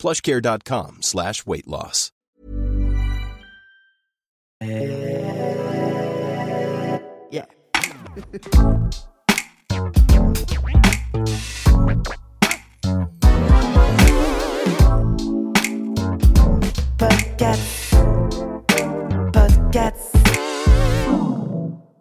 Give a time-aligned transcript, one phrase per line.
[0.00, 2.10] plushcare.com slash weight loss.
[7.30, 7.44] Yeah.
[16.98, 17.94] Podcast.
[19.32, 20.16] Podcast.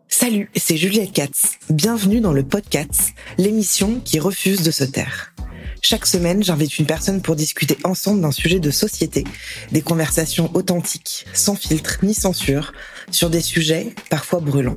[0.07, 1.57] Salut, c'est Juliette Katz.
[1.69, 5.33] Bienvenue dans le podcast, l'émission qui refuse de se taire.
[5.81, 9.23] Chaque semaine, j'invite une personne pour discuter ensemble d'un sujet de société,
[9.71, 12.73] des conversations authentiques, sans filtre ni censure,
[13.11, 14.75] sur des sujets parfois brûlants.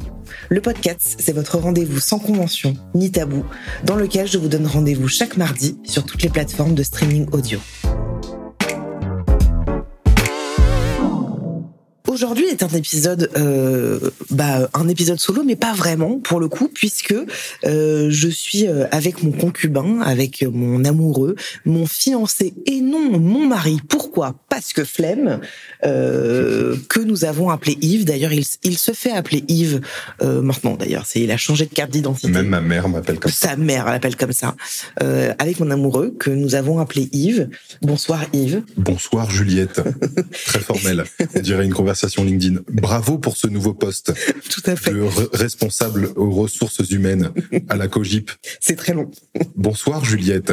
[0.49, 3.45] Le podcast, c'est votre rendez-vous sans convention ni tabou,
[3.85, 7.59] dans lequel je vous donne rendez-vous chaque mardi sur toutes les plateformes de streaming audio.
[12.13, 16.69] Aujourd'hui est un épisode, euh, bah, un épisode solo, mais pas vraiment pour le coup,
[16.69, 17.15] puisque
[17.65, 23.47] euh, je suis euh, avec mon concubin, avec mon amoureux, mon fiancé et non mon
[23.47, 23.79] mari.
[23.89, 24.35] Pourquoi?
[24.51, 25.41] Parce que flemme,
[25.87, 28.05] euh, que nous avons appelé Yves.
[28.05, 29.81] D'ailleurs, il, il se fait appeler Yves
[30.21, 30.77] maintenant.
[30.77, 32.29] D'ailleurs, c'est il a changé de carte d'identité.
[32.29, 33.49] Même ma mère m'appelle comme ça.
[33.49, 34.55] Sa mère l'appelle comme ça.
[34.99, 37.49] Avec mon amoureux que nous avons appelé Yves.
[37.81, 38.63] Bonsoir Yves.
[38.77, 39.81] Bonsoir Juliette.
[40.47, 41.05] Très formel.
[41.35, 42.61] On dirait une conversation LinkedIn.
[42.69, 44.13] Bravo pour ce nouveau poste
[44.51, 44.91] Tout à fait.
[44.93, 47.31] de re- responsable aux ressources humaines
[47.69, 48.31] à la COGIP.
[48.61, 49.11] C'est très long.
[49.57, 50.53] Bonsoir Juliette.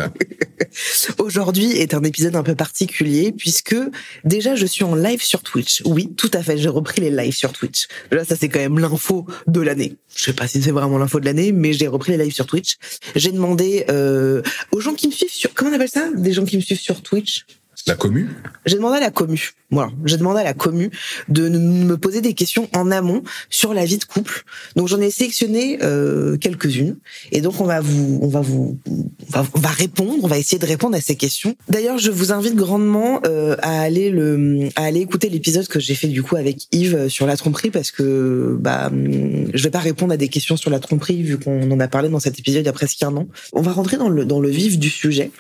[1.18, 3.76] Aujourd'hui est un épisode un peu particulier puisque
[4.24, 5.82] déjà je suis en live sur Twitch.
[5.86, 7.88] Oui, tout à fait, j'ai repris les lives sur Twitch.
[8.12, 9.96] Là, ça c'est quand même l'info de l'année.
[10.16, 12.46] Je sais pas si c'est vraiment l'info de l'année, mais j'ai repris les lives sur
[12.46, 12.78] Twitch.
[13.16, 14.42] J'ai demandé euh,
[14.72, 16.10] aux gens qui me suivent sur comment on appelle ça?
[16.16, 17.46] Des gens qui me suivent sur Twitch?
[17.88, 18.30] La commu?
[18.66, 20.92] J'ai demandé à la commu, voilà, j'ai demandé à la commu
[21.28, 24.44] de me poser des questions en amont sur la vie de couple.
[24.76, 26.98] Donc j'en ai sélectionné euh, quelques-unes
[27.32, 30.38] et donc on va vous, on va vous, on va, on va répondre, on va
[30.38, 31.56] essayer de répondre à ces questions.
[31.68, 35.96] D'ailleurs, je vous invite grandement euh, à aller le, à aller écouter l'épisode que j'ai
[35.96, 39.72] fait du coup avec Yves euh, sur la tromperie parce que bah hum, je vais
[39.72, 42.40] pas répondre à des questions sur la tromperie vu qu'on en a parlé dans cet
[42.40, 43.28] épisode il y a presque un an.
[43.54, 45.32] On va rentrer dans le dans le vif du sujet.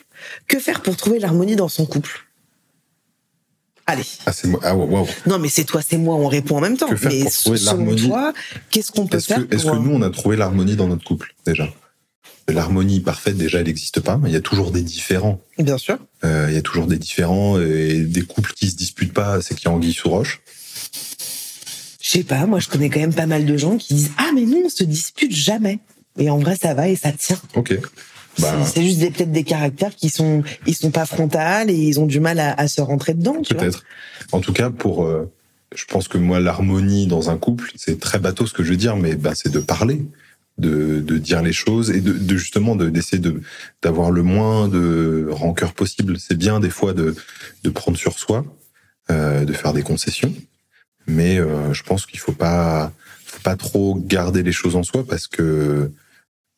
[0.47, 2.28] Que faire pour trouver l'harmonie dans son couple?
[3.89, 4.03] Allez.
[4.27, 4.59] Ah, c'est moi.
[4.61, 5.07] Ah, wow, wow.
[5.25, 6.88] Non, mais c'est toi, c'est moi, on répond en même temps.
[6.88, 8.11] Que faire mais pour trouver l'harmonie
[8.69, 10.88] qu'est-ce qu'on peut Est-ce faire que, est-ce que euh, nous, on a trouvé l'harmonie dans
[10.88, 11.67] notre couple, déjà?
[12.47, 14.19] L'harmonie parfaite, déjà, elle n'existe pas.
[14.27, 15.41] Il y a toujours des différents.
[15.57, 15.97] Bien sûr.
[16.23, 19.55] Euh, il y a toujours des différents et des couples qui se disputent pas, c'est
[19.55, 20.41] qu'il y a anguille sous roche.
[22.00, 24.29] Je sais pas, moi je connais quand même pas mal de gens qui disent Ah,
[24.35, 25.79] mais nous, on se dispute jamais.
[26.19, 27.41] Et en vrai, ça va et ça tient.
[27.56, 27.75] Ok.
[28.41, 32.00] Bah, C'est- juste des- peut-être des caractères qui sont, ils sont pas frontales et ils
[32.00, 33.41] ont du mal à, à se rentrer dedans.
[33.47, 33.83] Peut-être.
[34.31, 35.31] En tout cas, pour, euh,
[35.75, 38.77] je pense que moi, l'harmonie dans un couple, c'est très bateau ce que je veux
[38.77, 40.05] dire, mais bah, c'est de parler,
[40.57, 43.41] de, de dire les choses et de, de justement de d'essayer de
[43.81, 46.17] d'avoir le moins de rancœur possible.
[46.19, 47.16] C'est bien des fois de
[47.63, 48.44] de prendre sur soi,
[49.09, 50.33] euh, de faire des concessions,
[51.07, 52.91] mais euh, je pense qu'il faut pas
[53.25, 55.91] faut pas trop garder les choses en soi parce que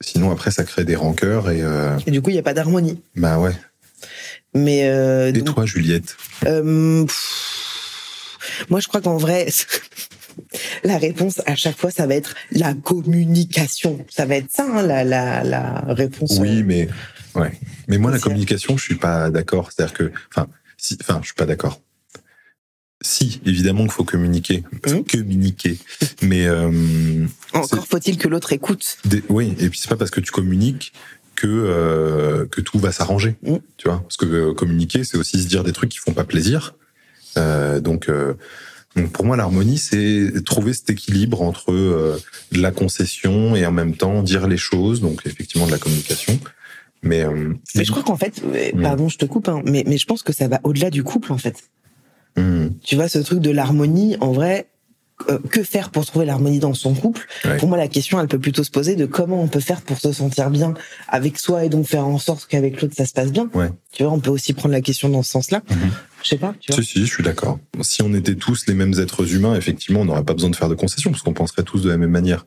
[0.02, 2.54] sinon après ça crée des rancœurs et euh, Et du coup, il y a pas
[2.54, 3.02] d'harmonie.
[3.16, 3.54] bah ouais.
[4.54, 8.38] Mais euh, Et donc, toi, Juliette Euh, pff,
[8.70, 9.48] moi, je crois qu'en vrai,
[10.84, 14.06] la réponse à chaque fois, ça va être la communication.
[14.10, 16.38] Ça va être ça, hein, la, la, la réponse.
[16.40, 16.90] Oui, mais
[17.36, 17.52] ouais.
[17.88, 19.72] Mais moi, la communication, je suis pas d'accord.
[19.72, 20.48] C'est-à-dire que, enfin,
[20.78, 21.82] si, enfin, je suis pas d'accord.
[23.04, 25.04] Si, évidemment qu'il faut communiquer, Mhm.
[25.06, 25.78] communiquer.
[26.22, 28.98] Mais euh, Encore faut-il que l'autre écoute.
[29.06, 30.94] des- oui, et puis c'est pas parce que tu communiques
[31.36, 33.36] que euh, que tout va s'arranger.
[33.42, 33.60] Mhm.
[33.78, 36.24] Tu vois, parce que euh, communiquer, c'est aussi se dire des trucs qui font pas
[36.26, 36.76] plaisir.
[37.38, 38.36] Euh, donc, euh,
[38.96, 42.20] donc pour moi, l'harmonie, c'est trouver cet équilibre entre euh,
[42.52, 45.02] de la concession et en même temps dire les choses.
[45.02, 46.40] Donc effectivement de la communication.
[47.02, 48.44] Mais, euh, Mais je crois qu'en fait,
[48.76, 48.84] Mhm.
[48.84, 51.32] pardon, je te coupe, hein, mais, mais je pense que ça va au-delà du couple,
[51.34, 51.56] en fait.
[52.38, 54.68] Hum, Tu vois, ce truc de l'harmonie, en vrai,
[55.30, 57.28] euh, que faire pour trouver l'harmonie dans son couple?
[57.46, 57.58] Ouais.
[57.58, 60.00] Pour moi, la question, elle peut plutôt se poser de comment on peut faire pour
[60.00, 60.74] se sentir bien
[61.08, 63.50] avec soi et donc faire en sorte qu'avec l'autre, ça se passe bien.
[63.54, 63.70] Ouais.
[63.92, 65.62] Tu vois, on peut aussi prendre la question dans ce sens-là.
[65.70, 65.92] Mhm.
[66.24, 66.84] Je sais pas, tu vois.
[66.84, 67.60] Si, si, je suis d'accord.
[67.82, 70.70] Si on était tous les mêmes êtres humains, effectivement, on n'aurait pas besoin de faire
[70.70, 72.46] de concessions, parce qu'on penserait tous de la même manière.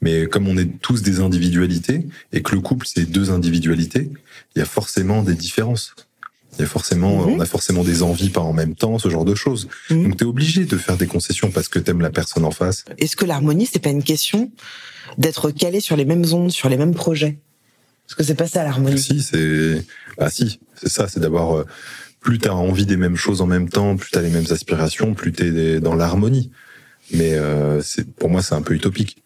[0.00, 4.10] Mais comme on est tous des individualités, et que le couple, c'est deux individualités,
[4.54, 5.94] il y a forcément des différences.
[6.58, 7.34] Il y a forcément, Mhm.
[7.34, 9.68] on a forcément des envies pas en même temps, ce genre de choses.
[9.90, 10.04] Mhm.
[10.04, 12.84] Donc t'es obligé de faire des concessions parce que t'aimes la personne en face.
[12.98, 14.50] Est-ce que l'harmonie, c'est pas une question
[15.18, 17.38] d'être calé sur les mêmes ondes, sur les mêmes projets?
[18.06, 18.98] Parce que c'est pas ça l'harmonie?
[19.00, 19.84] Si, c'est,
[20.18, 21.64] ah si, c'est ça, c'est d'abord, euh,
[22.20, 25.32] plus t'as envie des mêmes choses en même temps, plus t'as les mêmes aspirations, plus
[25.32, 26.50] t'es dans l'harmonie.
[27.12, 29.22] Mais euh, c'est, pour moi, c'est un peu utopique.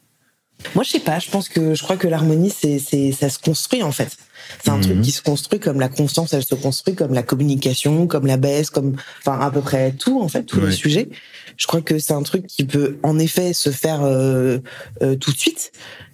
[0.74, 1.18] Moi, je sais pas.
[1.18, 4.16] Je pense que je crois que l'harmonie, c'est c'est ça se construit en fait.
[4.62, 4.82] C'est un Mhm.
[4.82, 8.36] truc qui se construit comme la confiance, elle se construit comme la communication, comme la
[8.36, 10.66] baisse, comme enfin à peu près tout en fait, tous Ouais.
[10.66, 11.08] les sujets.
[11.56, 14.58] Je crois que c'est un truc qui peut en effet se faire euh,
[15.02, 15.72] euh, tout de suite,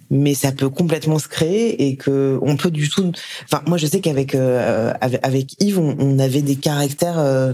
[0.09, 3.11] mais ça peut complètement se créer et que on peut du tout.
[3.45, 7.53] Enfin, moi, je sais qu'avec euh, avec, avec Yves, on, on avait des caractères euh,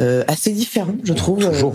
[0.00, 1.48] euh, assez différents, je trouve.
[1.48, 1.74] Toujours.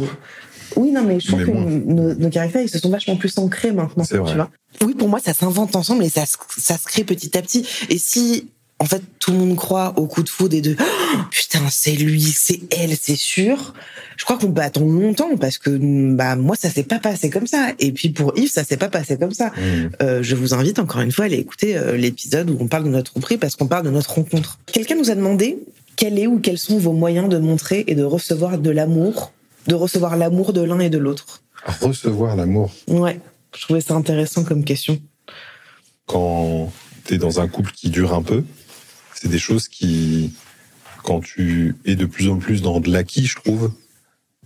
[0.76, 1.52] Oui, non, mais je trouve Mais que
[1.92, 4.04] nos, nos caractères, ils se sont vachement plus ancrés maintenant.
[4.04, 4.30] C'est vrai.
[4.32, 4.50] Tu vois
[4.84, 7.64] oui, pour moi, ça s'invente ensemble et ça, se- ça se crée petit à petit.
[7.90, 8.48] Et si,
[8.80, 11.92] en fait, tout le monde croit au coup de foudre et de Oh, putain, c'est
[11.92, 13.76] lui, c'est elle, c'est sûr,
[14.18, 15.70] je crois qu'on peut attendre longtemps parce que
[16.16, 17.70] bah moi, ça s'est pas passé comme ça.
[17.80, 19.52] Et puis pour Yves, ça s'est pas passé comme ça.
[19.56, 19.92] Mhm.
[20.02, 22.86] Euh, je vous invite encore une fois à aller écouter euh, l'épisode où on parle
[22.86, 24.58] de notre prix parce qu'on parle de notre rencontre.
[24.66, 25.60] Quelqu'un nous a demandé
[25.96, 29.32] quel est ou quels sont vos moyens de montrer et de recevoir de l'amour,
[29.68, 31.42] de recevoir l'amour de l'un et de l'autre.
[31.82, 32.72] Recevoir l'amour.
[32.88, 33.20] Ouais,
[33.56, 35.00] je trouvais ça intéressant comme question.
[36.06, 36.72] quand
[37.06, 38.44] tu es dans un couple qui dure un peu,
[39.16, 40.34] c'est des choses qui,
[41.04, 43.72] quand tu es de plus en plus dans de l'acquis, je trouve,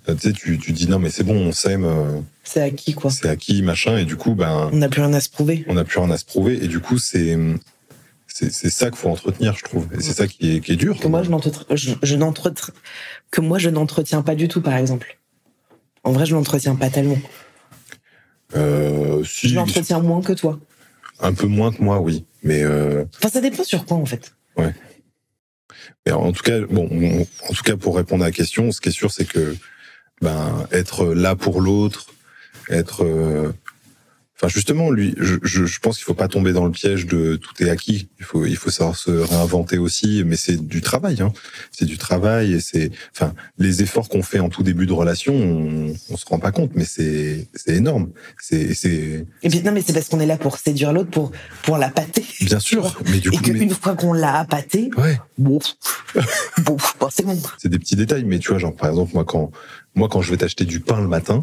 [0.09, 2.93] euh, tu sais, tu, tu dis non mais c'est bon, on s'aime, euh, C'est acquis,
[2.93, 3.09] quoi.
[3.11, 5.65] c'est acquis, machin, et du coup, ben, On n'a plus rien à se prouver.
[5.67, 7.37] on n'a plus rien à se prouver, et du coup, c'est
[8.51, 10.99] c'est ça qu'il faut entretenir, je trouve, et c'est ça qui est, qui est dur.
[10.99, 12.73] Que moi, je n'entretiens, je, je n'entretiens-
[13.31, 15.17] que moi, je n'entretiens pas du tout, par exemple.
[16.03, 17.17] En vrai, je n'entretiens pas tellement.
[18.55, 20.59] Euh, si, Je l'entretiens moins que toi.
[21.19, 24.33] un peu moins que moi, oui, mais euh, Enfin, ça dépend sur quoi, en fait.
[26.05, 28.79] Mais en tout cas, bon, on- en tout cas, pour répondre à la question, ce
[28.81, 29.55] qui est sûr, c'est que
[30.21, 32.07] ben être là pour l'autre,
[32.69, 33.51] être, euh,
[34.39, 37.35] enfin justement, lui, je, je, je pense qu'il faut pas tomber dans le piège de
[37.37, 38.09] tout est acquis.
[38.19, 41.33] Il faut, il faut savoir se réinventer aussi, mais c'est du travail, hein.
[41.71, 45.33] C'est du travail et c'est, enfin, les efforts qu'on fait en tout début de relation,
[45.33, 48.09] on, on se rend pas compte, mais c'est, c'est énorme.
[48.39, 51.31] C'est, c'est, Et puis, non, mais c'est parce qu'on est là pour séduire l'autre, pour,
[51.63, 52.23] pour la pâter.
[52.41, 55.19] bien sûr, mais du Et coup, mais- qu'une fois qu'on l'a appâté, ouais.
[55.37, 55.59] bon,
[56.63, 57.39] bon, bon, c'est bon.
[57.57, 59.51] c'est des petits détails, mais tu vois, genre par exemple, moi quand,
[59.95, 61.41] moi quand je vais t'acheter du pain le matin,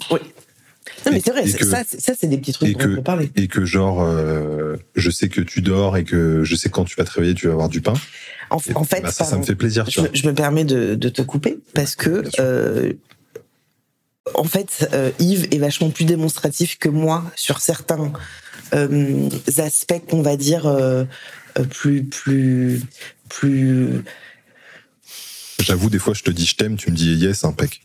[1.07, 3.31] Non, mais c'est vrai, que- ça, c'est- des petits trucs dont que- on peut parler.
[3.37, 6.85] et que genre euh, je sais que tu dors et que je sais que quand
[6.85, 7.95] tu vas te réveiller tu vas avoir du pain.
[8.51, 10.11] En, Et- en fait, bah, ça me fait plaisir tu je, vois.
[10.11, 12.93] me- je me permets de, de te couper parce que euh,
[14.35, 18.13] en fait euh, Yves est vachement plus démonstratif que moi sur certains
[19.59, 20.71] aspects qu'on va dire
[21.71, 22.81] plus plus
[23.29, 24.03] plus
[25.61, 27.81] j'avoue des fois je te dis je t'aime tu me dis yes impec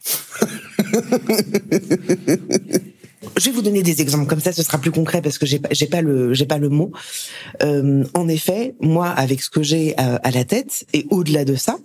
[3.38, 5.60] je vais vous donner des exemples comme ça, ce sera plus concret parce que j'ai
[5.60, 6.92] pas, pas le, mot.
[7.64, 11.56] Euh, en effet, moi, avec ce que j'ai à, à la tête et au-delà de
[11.56, 11.78] ça,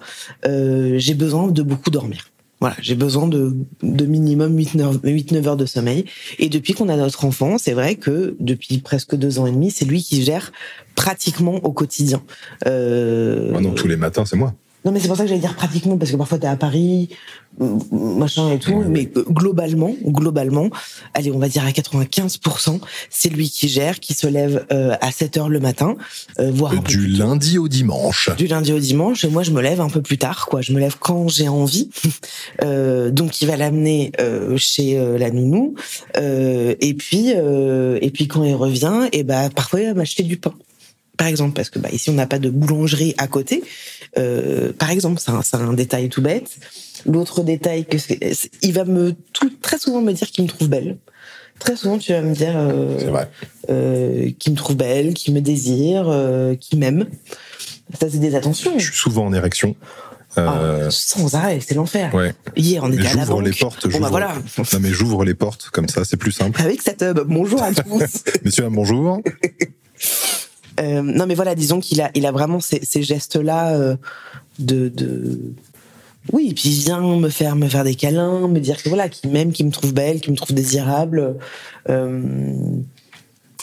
[0.46, 2.30] euh, j'ai besoin de beaucoup dormir.
[2.60, 6.06] Voilà, j'ai besoin de, minimum 8-9 heures de sommeil.
[6.38, 9.70] Et depuis qu'on a notre enfant, c'est vrai que depuis presque deux ans et demi,
[9.70, 10.50] c'est lui qui gère
[10.94, 12.22] pratiquement au quotidien.
[12.66, 14.54] Euh, Moi, non tous les matins c'est moi
[14.84, 17.08] non, mais c'est pour ça que j'allais dire pratiquement, parce que parfois t'es à Paris,
[17.60, 20.68] euh, machin et tout, mais euh, globalement, globalement,
[21.14, 22.80] allez, on va dire à 95%,
[23.10, 25.96] c'est lui qui gère, qui se lève euh, à 7 heures le matin,
[26.38, 29.62] euh, voire un du lundi au dimanche du lundi au dimanche, et moi je me
[29.62, 30.60] lève un peu plus tard, quoi.
[30.60, 31.90] Je me lève quand j'ai envie.
[32.62, 35.74] Euh, donc il va l'amener euh, chez euh, la nounou,
[36.16, 40.22] euh, et puis euh, et puis quand il revient, et ben parfois il va m'acheter
[40.22, 40.54] du pain
[41.16, 43.62] par exemple, parce que bah, ici on n'a pas de boulangerie à côté.
[44.18, 46.56] Euh, par exemple, c'est un, détail tout bête.
[47.06, 47.96] L'autre détail que
[48.62, 50.98] il va me tout, très souvent me dire qu'il me trouve belle.
[51.58, 52.98] Très souvent, tu vas me dire euh,
[53.70, 57.06] euh, qu'il me trouve belle, qu'il me désire, euh, qu'il m'aime.
[58.00, 58.72] Ça, c'est des attentions.
[58.78, 59.76] je suis souvent en érection
[60.36, 62.12] Ah, euh, sans arrêt, c'est l'enfer.
[62.14, 63.44] ouais Hier, on était à la j'ouvre banque.
[63.46, 64.34] les portes Bon, bah voilà.
[64.58, 67.72] non mais j'ouvre les portes comme ça c'est plus simple Avec cette hub, bonjour à
[67.72, 68.24] tous.
[68.44, 69.20] messieurs bonjour
[70.80, 73.96] Euh, non, mais voilà, disons qu'il a, il a vraiment ces, ces gestes-là euh,
[74.58, 75.38] de, de,
[76.32, 79.30] oui, puis il vient me faire, me faire des câlins, me dire que voilà, qu'il
[79.30, 81.36] m'aime, qu'il me trouve belle, qu'il me trouve désirable.
[81.88, 82.22] Euh,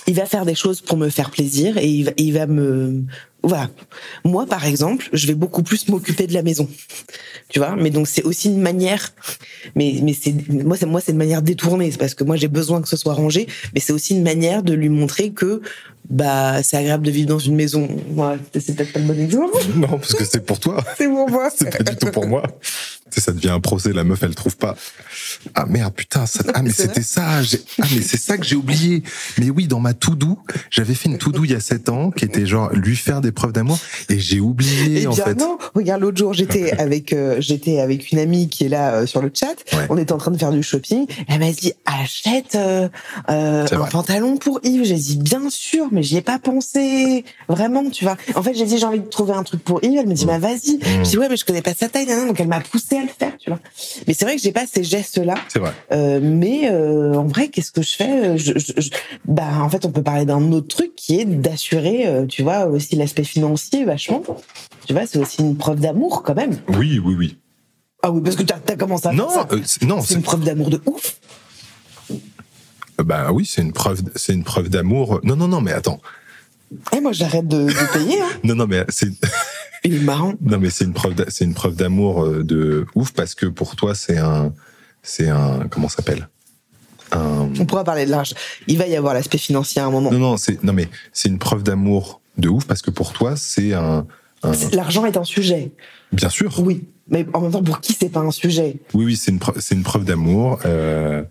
[0.08, 3.04] il va faire des choses pour me faire plaisir et il va, il va me,
[3.44, 3.70] voilà.
[4.24, 6.68] Moi, par exemple, je vais beaucoup plus m'occuper de la maison,
[7.50, 7.76] tu vois.
[7.76, 9.14] Mais donc c'est aussi une manière,
[9.76, 12.48] mais mais c'est moi c'est moi c'est une manière détournée, c'est parce que moi j'ai
[12.48, 15.62] besoin que ce soit rangé, mais c'est aussi une manière de lui montrer que
[16.12, 17.88] bah c'est agréable de vivre dans une maison.
[18.16, 19.58] Ouais, c'est peut-être pas le bon exemple.
[19.76, 20.84] Non, parce que c'est pour toi.
[20.98, 21.50] c'est pour moi.
[21.56, 22.44] c'est pas du tout pour moi.
[23.20, 24.76] Ça devient un procès, la meuf, elle trouve pas.
[25.56, 26.44] Ah merde, putain, ça...
[26.54, 27.42] ah mais c'était ça.
[27.80, 29.04] Ah mais c'est ça que j'ai oublié.
[29.38, 30.40] Mais oui, dans ma tout doux,
[30.70, 33.22] j'avais fait une tout doux il y a 7 ans qui était genre lui faire
[33.22, 35.36] des preuves d'amour et j'ai oublié et en bien fait.
[35.36, 39.06] Non, regarde l'autre jour, j'étais avec euh, j'étais avec une amie qui est là euh,
[39.06, 39.56] sur le chat.
[39.74, 39.86] Ouais.
[39.90, 41.06] On était en train de faire du shopping.
[41.28, 42.90] Elle m'a dit achète euh,
[43.30, 43.90] euh, un vrai.
[43.90, 44.86] pantalon pour Yves.
[44.86, 48.18] J'ai dit bien sûr, mais j'y ai pas pensé vraiment, tu vois.
[48.36, 50.00] En fait, j'ai dit j'ai envie de trouver un truc pour Yves.
[50.00, 50.78] Elle me dit bah vas-y.
[50.78, 51.04] Mm.
[51.04, 53.10] Je dis ouais, mais je connais pas sa taille, donc elle m'a poussé à le
[53.10, 53.60] faire, tu vois.
[54.08, 55.36] Mais c'est vrai que j'ai pas ces gestes là.
[55.50, 55.72] C'est vrai.
[55.92, 58.90] Euh, mais euh, en vrai, qu'est-ce que je fais je, je- je-
[59.26, 62.66] Bah, en fait, on peut parler d'un autre truc qui est d'assurer, euh, tu vois,
[62.66, 64.24] aussi l'aspect financier, vachement.
[64.88, 66.58] Tu vois, c'est aussi une preuve d'amour quand même.
[66.70, 67.38] Oui, oui, oui.
[68.04, 69.56] Ah oui, parce que t'as as commencé à Non, faire ça.
[69.56, 71.18] euh, non, c'est une preuve d'amour de ouf.
[73.04, 75.20] bah oui, c'est une preuve, c'est une preuve d'amour.
[75.24, 76.00] Non, non, non, mais attends.
[76.96, 78.22] Eh, moi, j'arrête de, de payer.
[78.22, 78.30] Hein.
[78.44, 79.08] Non, non, mais c'est
[79.84, 80.34] Il est marrant.
[80.42, 83.76] non, mais c'est une preuve, c'est une preuve d'amour euh, de ouf parce que pour
[83.76, 84.54] toi, c'est un,
[85.02, 86.30] c'est un, comment ça s'appelle?
[87.12, 88.36] Un, On pourra parler de l'argent.
[88.68, 90.12] Il va y avoir l'aspect financier à un moment.
[90.12, 93.36] Non, non, c'est non mais c'est une preuve d'amour de ouf parce que pour toi
[93.36, 94.06] c'est un,
[94.44, 95.72] un- L'argent est un sujet.
[96.12, 96.58] bien sûr.
[96.60, 96.88] Oui.
[97.10, 98.78] Mais en même temps, pour qui c'est pas un sujet?
[98.94, 100.60] Oui, oui, c'est une preuve, c'est une preuve d'amour.
[100.66, 101.24] euh,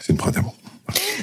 [0.00, 0.54] c'est une preuve d'amour.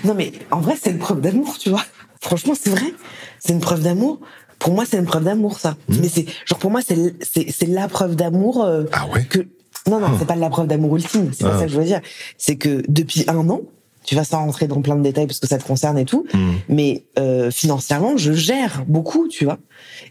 [0.05, 1.83] Non, mais en vrai, c'est une preuve d'amour, tu vois.
[2.21, 2.93] Franchement, c'est vrai.
[3.39, 4.19] C'est une preuve d'amour.
[4.59, 5.77] Pour moi, c'est une preuve d'amour, ça.
[5.87, 5.95] Mmh.
[6.01, 9.23] Mais c'est, genre, pour moi, c'est, c'est, c'est la preuve d'amour euh, Ah ouais.
[9.25, 9.39] que.
[9.87, 11.31] Non, non, c'est pas la preuve d'amour ultime.
[11.33, 11.59] C'est pas Ah.
[11.59, 12.01] ça que je veux dire.
[12.37, 13.61] C'est que depuis un an,
[14.03, 16.25] tu vas sans rentrer dans plein de détails parce que ça te concerne et tout,
[16.33, 16.53] Hmm.
[16.69, 19.57] mais euh, financièrement, je gère beaucoup, tu vois.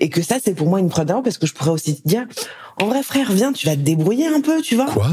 [0.00, 2.06] Et que ça, c'est pour moi une preuve d'amour parce que je pourrais aussi te
[2.08, 2.26] dire,
[2.80, 4.86] en vrai, frère, viens, tu vas te débrouiller un peu, tu vois.
[4.86, 5.10] Quoi?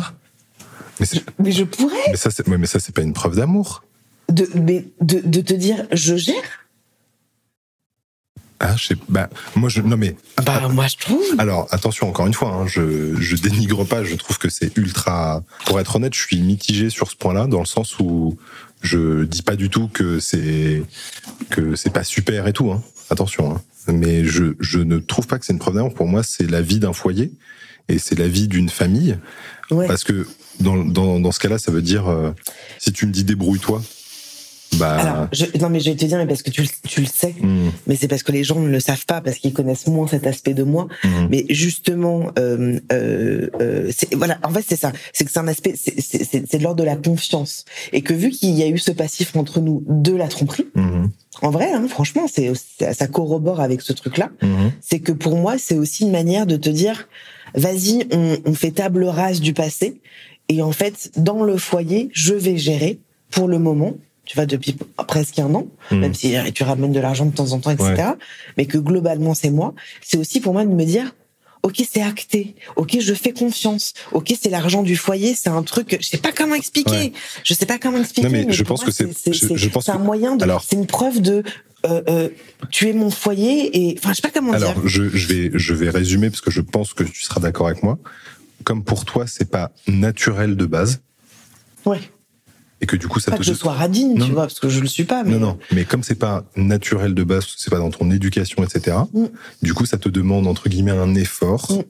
[0.99, 3.83] Mais, c'est- Mais je pourrais mais ça, c'est, mais ça, c'est pas une preuve d'amour.
[4.29, 6.35] de, mais de, de te dire, je gère.
[8.59, 8.95] Ah, je sais.
[9.09, 9.81] Bah, moi, je.
[9.81, 10.15] Non, mais.
[10.45, 11.23] Bah, moi, je trouve.
[11.37, 15.43] Alors, attention, encore une fois, hein, je, je dénigre pas, je trouve que c'est ultra.
[15.65, 18.37] Pour être honnête, je suis mitigé sur ce point-là, dans le sens où
[18.81, 20.83] je dis pas du tout que c'est
[21.49, 22.71] que c'est pas super et tout.
[22.71, 22.81] Hein.
[23.09, 23.61] Attention, hein.
[23.87, 25.93] mais je, je ne trouve pas que c'est une preuve d'amour.
[25.93, 27.31] Pour moi, c'est la vie d'un foyer
[27.89, 29.17] et c'est la vie d'une famille,
[29.71, 29.87] Ouais.
[29.87, 30.25] parce que
[30.59, 32.31] dans, dans, dans ce cas-là, ça veut dire euh,
[32.79, 33.81] si tu me dis débrouille-toi,
[34.77, 34.95] bah.
[34.97, 37.07] Alors, je, non, mais je vais te dire, mais parce que tu, le- tu le
[37.07, 39.87] sais, hmm, mais c'est parce que les gens ne le savent pas, parce qu'ils connaissent
[39.87, 40.87] moins cet aspect de moi.
[41.03, 41.27] hmm.
[41.29, 44.91] Mais justement, euh, euh, euh, c'est- voilà, en fait, c'est ça.
[45.13, 47.65] C'est que c'est un aspect, c'est- de l'ordre de la confiance.
[47.91, 51.09] Et que vu qu'il y a eu ce passif entre nous de la tromperie, Mhm,
[51.41, 52.51] en vrai, hein, franchement, c'est
[52.93, 54.29] ça corrobore avec ce truc-là.
[54.81, 57.07] C'est que pour moi, c'est aussi une manière de te dire,
[57.55, 59.99] vas-y, on, on fait table rase du passé.
[60.49, 62.99] Et en fait, dans le foyer, je vais gérer
[63.31, 63.93] pour le moment.
[64.25, 64.75] Tu vois, depuis
[65.07, 65.99] presque un an, Mhm.
[65.99, 68.11] même si euh, tu ramènes de l'argent de temps en temps, etc.
[68.57, 69.73] Mais que globalement, c'est moi.
[70.01, 71.13] C'est aussi pour moi de me dire,
[71.61, 72.55] ok, c'est acté.
[72.77, 73.93] Ok, je fais confiance.
[74.13, 75.35] Ok, c'est l'argent du foyer.
[75.35, 76.91] C'est un truc, je sais pas comment expliquer.
[76.91, 77.13] Ouais.
[77.43, 78.27] Je sais pas comment expliquer.
[78.29, 80.37] Non, mais je pense moi, que c'est- c'est je- c'est- je pense c'est un moyen
[80.37, 80.43] de.
[80.43, 81.43] Alors- C'est une preuve de.
[81.85, 82.29] Euh, euh,
[82.71, 84.87] tu es mon foyer et enfin je sais pas comment Alors, dire.
[84.87, 87.83] je, je vais, je vais résumer parce que je pense que tu seras d'accord avec
[87.83, 87.99] moi.
[88.63, 91.01] Comme pour toi, c'est pas naturel de base
[91.85, 91.99] Ouais.
[92.83, 93.41] Et que du coup, ça Pas te.
[93.41, 94.25] que je sois radine, Non.
[94.25, 95.23] tu vois, parce que je le suis pas.
[95.23, 95.59] Mais Non, non.
[95.71, 98.97] Mais comme c'est pas naturel de base, c'est pas dans ton éducation, etc.
[99.13, 99.25] Mm.
[99.61, 101.71] Du coup, ça te demande entre guillemets un effort.
[101.71, 101.83] Mm.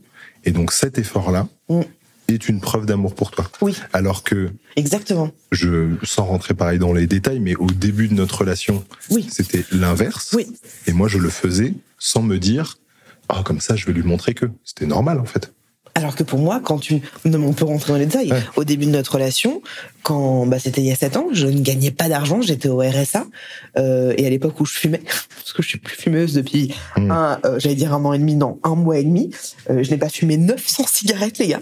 [0.45, 1.81] Et donc, cet effort-là Mm.
[2.27, 3.50] est une preuve d'amour pour toi.
[3.62, 5.31] Oui, Alors que exactement.
[5.51, 9.27] je, sans rentrer pareil dans les détails, mais au début de notre relation, Oui.
[9.31, 10.29] c'était l'inverse.
[10.35, 10.45] Oui.
[10.88, 12.77] Et moi, je le faisais sans me dire,
[13.29, 15.51] ah, comme ça, je vais lui montrer que c'était normal, en fait.
[15.95, 18.31] Alors que pour moi, quand tu, non, on peut rentrer dans les détails.
[18.31, 18.41] Ouais.
[18.55, 19.62] Au début de notre relation,
[20.01, 22.79] quand, bah, c'était il y a sept ans, je ne gagnais pas d'argent, j'étais au
[22.79, 23.25] RSA,
[23.77, 25.01] euh, et à l'époque où je fumais,
[25.35, 27.12] parce que je suis plus fumeuse depuis Mm.
[27.12, 29.29] un, euh, j'allais dire un an et demi, non, un mois et demi,
[29.69, 31.62] euh, je n'ai pas fumé 900 cigarettes, les gars.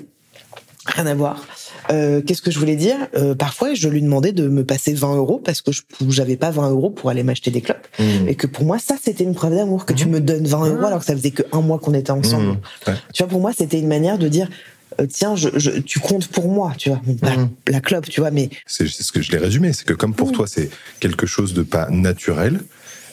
[0.85, 1.45] Rien à voir.
[1.91, 2.95] Euh, Qu'est-ce que je voulais dire?
[3.15, 6.51] Euh, Parfois, je lui demandais de me passer 20 euros parce que je j'avais pas
[6.51, 7.87] 20 euros pour aller m'acheter des clopes.
[8.27, 9.85] Et que pour moi, ça, c'était une preuve d'amour.
[9.85, 12.11] Que tu me donnes 20 euros alors que ça faisait que un mois qu'on était
[12.11, 12.47] ensemble.
[12.53, 12.57] Mmh.
[12.87, 12.93] Ouais.
[13.13, 14.47] Tu vois, pour moi, c'était une manière de dire,
[14.99, 17.01] euh, tiens, je, je- tu comptes pour moi, tu vois.
[17.67, 20.31] La clope, tu vois, mais C'est ce que je l'ai résumé, c'est que comme pour
[20.31, 20.69] toi c'est
[20.99, 22.59] quelque chose de pas naturel,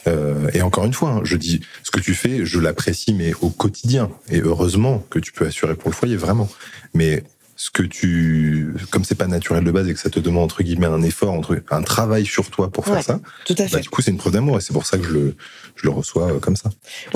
[0.06, 3.32] euh, et encore une fois, hein, je dis ce que tu fais, je l'apprécie, mais
[3.42, 6.48] au quotidien, et heureusement que tu peux assurer pour le foyer, vraiment.
[6.94, 7.22] Mais
[7.60, 10.62] ce que tu, comme c'est pas naturel de base et que ça te demande entre
[10.62, 13.02] guillemets un effort, entre un travail sur toi pour faire Ouais.
[13.02, 13.80] ça, tout à bah, fait.
[13.80, 15.34] du coup c'est une preuve d'amour et c'est pour ça que je le,
[15.74, 16.70] je le reçois euh, comme ça.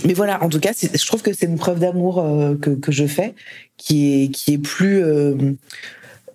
[0.05, 2.91] Mais voilà, en tout cas, je trouve que c'est une preuve d'amour euh, que, que
[2.91, 3.35] je fais
[3.77, 5.01] qui est, qui est plus.
[5.05, 5.35] euh,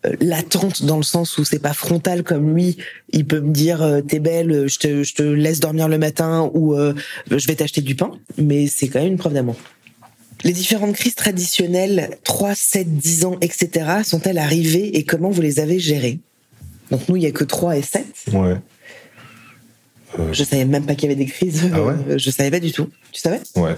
[0.05, 2.77] euh, latente dans le sens où c'est pas frontal comme lui.
[3.09, 6.49] Il peut me dire euh, t'es belle, je te, je te laisse dormir le matin
[6.53, 6.93] ou euh,
[7.31, 9.55] je vais t'acheter du pain, mais c'est quand même une preuve d'amour.
[10.44, 15.60] Les différentes crises traditionnelles, 3, 7, 10 ans, etc., sont-elles arrivées et comment vous les
[15.60, 16.20] avez gérées?
[16.91, 18.06] Donc nous, il y a que 3 et 7.
[18.34, 18.56] Ouais.
[20.32, 21.70] Je savais même pas qu'il y avait des crises.
[21.74, 21.94] Ah ouais?
[22.10, 22.89] Euh, je savais pas du tout.
[23.12, 23.41] Tu savais?
[23.56, 23.75] Ouais.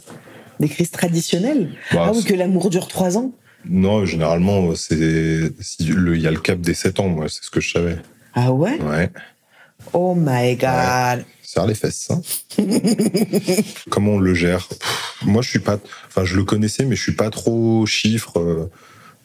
[0.59, 1.71] Des crises traditionnelles?
[1.93, 3.31] Bah, Ah oui, que l'amour dure 3 ans?
[3.67, 5.51] Non, généralement, il
[6.21, 7.97] y a le cap des 7 ans, moi, c'est ce que je savais.
[8.33, 8.79] Ah ouais?
[8.81, 9.09] Ouais.
[9.93, 12.21] Oh my god Serre les fesses, hein.
[13.89, 14.67] Comment on le gère?
[14.67, 15.79] Pff, Moi, je suis pas.
[16.07, 18.39] Enfin, je le connaissais, mais je suis pas trop chiffre.
[18.39, 18.69] euh,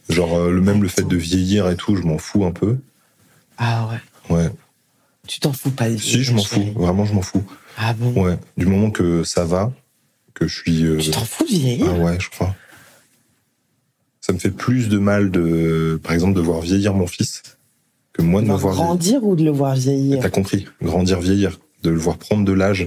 [0.09, 2.77] Genre, euh, le même le fait de vieillir et tout, je m'en fous un peu.
[3.59, 3.89] Ah
[4.29, 4.35] ouais.
[4.37, 4.51] Ouais.
[5.27, 6.73] Tu t'en fous pas Si, je m'en fous.
[6.77, 7.45] Vraiment, je m'en fous.
[7.79, 8.23] Ah bon?
[8.23, 8.39] Ouais.
[8.57, 9.73] Du moment que ça va,
[10.35, 10.85] que je suis.
[10.85, 11.87] euh, Tu t'en fous de vieillir?
[11.91, 12.55] Ah ouais, je crois.
[14.21, 17.43] Ça me fait plus de mal de, par exemple, de voir vieillir mon fils
[18.15, 18.87] que moi de De me voir vieillir.
[18.89, 22.53] grandir ou de le voir vieillir T'as compris Grandir, vieillir, de le voir prendre de
[22.53, 22.87] l'âge,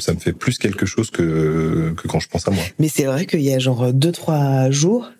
[0.00, 2.62] ça me fait plus quelque chose que, que quand je pense à moi.
[2.80, 5.10] Mais c'est vrai qu'il y a genre 2-3 jours,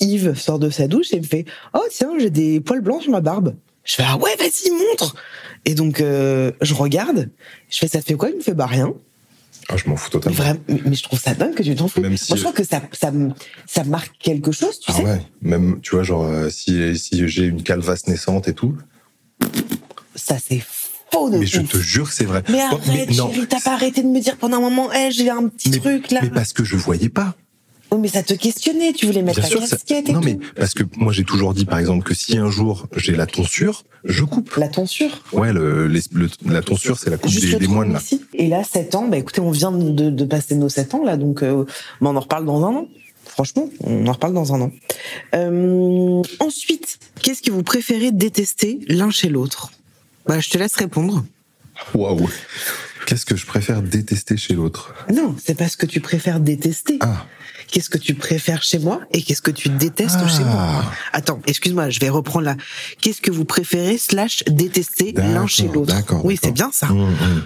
[0.00, 3.12] Yves sort de sa douche et me fait Oh tiens, j'ai des poils blancs sur
[3.12, 3.54] ma barbe.
[3.84, 5.14] Je fais Ah ouais, vas-y, montre
[5.64, 7.30] Et donc, euh, je regarde,
[7.70, 8.30] je fais Ça te fait quoi?
[8.30, 8.92] Il me fait Bah rien.
[9.68, 10.36] Ah, je m'en fous Mais, totalement.
[10.36, 12.00] vraiment, mais mais je trouve ça dingue que tu t'en fous.
[12.00, 13.10] Même Moi, je trouve que ça, ça,
[13.66, 15.02] ça marque quelque chose, tu Ah sais.
[15.04, 18.76] ouais, même, tu vois, genre, euh, si, si j'ai une calvasse naissante et tout,
[20.14, 20.62] Ça, c'est
[21.10, 22.42] faux de mais je te jure que c'est vrai.
[22.48, 25.10] Mais Oh, arrête, non, chérie, t'as pas arrêté de me dire pendant un moment, Eh,
[25.10, 26.20] j'ai un petit mais, truc là.
[26.22, 27.34] mais parce que je voyais pas.
[27.94, 30.20] Oh, mais ça te questionnait, tu voulais mettre Bien la sûr, ça- casquette et non
[30.20, 30.26] tout.
[30.26, 33.26] mais parce que moi j'ai toujours dit par exemple que si un jour j'ai la
[33.26, 34.54] tonsure, je coupe.
[34.56, 35.22] La tonsure.
[35.32, 38.00] Ouais, le, les- le- la tonsure c'est la coupe Juste des, moines là.
[38.00, 38.22] ici.
[38.34, 41.16] Et là, 7 ans, bah écoutez, on vient de, de passer nos 7 ans là,
[41.16, 41.64] donc euh,
[42.00, 42.88] bah, on en reparle dans un an.
[43.26, 44.72] Franchement, on en reparle dans un an.
[45.34, 49.72] Euh, ensuite, qu'est-ce que vous préférez détester l'un chez l'autre?
[50.26, 51.24] Bah, Je te laisse répondre.
[51.94, 52.28] Waouh.
[53.06, 54.94] Qu'est-ce que je préfère détester chez l'autre?
[55.12, 56.98] Non, c'est pas ce que tu préfères détester.
[57.00, 57.26] Ah,
[57.74, 60.28] Qu'est-ce que tu préfères chez moi et qu'est-ce que tu détestes Ah.
[60.28, 60.84] chez moi?
[61.12, 62.56] Attends, excuse-moi, je vais reprendre là.
[63.00, 65.92] Qu'est-ce que vous préférez slash détester l'un chez l'autre?
[65.92, 66.86] d'accord, Oui, c'est bien ça.
[66.92, 67.42] Hum, hum.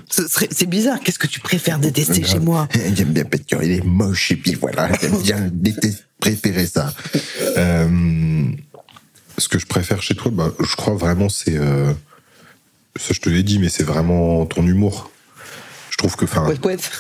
[0.51, 1.01] C'est bizarre.
[1.01, 2.69] Qu'est-ce que tu préfères détester chez moi?
[2.95, 6.93] J'aime bien parce qu'il est moche et puis voilà, j'aime bien détester, préférer ça.
[7.57, 8.45] Euh,
[9.39, 11.95] ce que je préfère chez toi, bah, je crois vraiment c'est euh,
[12.97, 15.11] ça je te l'ai dit, mais c'est vraiment ton humour.
[15.91, 16.91] Je trouve que, enfin, Poète, poète.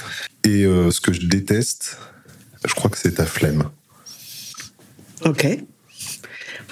[0.44, 1.98] et euh, ce que je déteste,
[2.66, 3.70] je crois que c'est ta flemme.
[5.24, 5.46] Ok.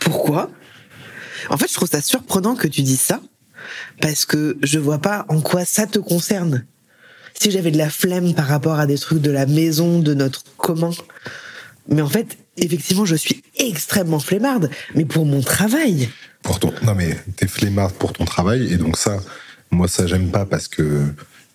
[0.00, 0.50] Pourquoi?
[1.50, 3.20] En fait, je trouve ça surprenant que tu dises ça,
[4.00, 6.66] parce que je vois pas en quoi ça te concerne.
[7.38, 10.42] Si j'avais de la flemme par rapport à des trucs de la maison, de notre
[10.56, 10.90] commun.
[11.88, 16.08] Mais en fait, effectivement, je suis extrêmement flemmarde, mais pour mon travail.
[16.42, 16.72] Pour ton...
[16.82, 19.18] Non mais t'es flemmard pour ton travail et donc ça,
[19.70, 21.02] moi ça j'aime pas parce que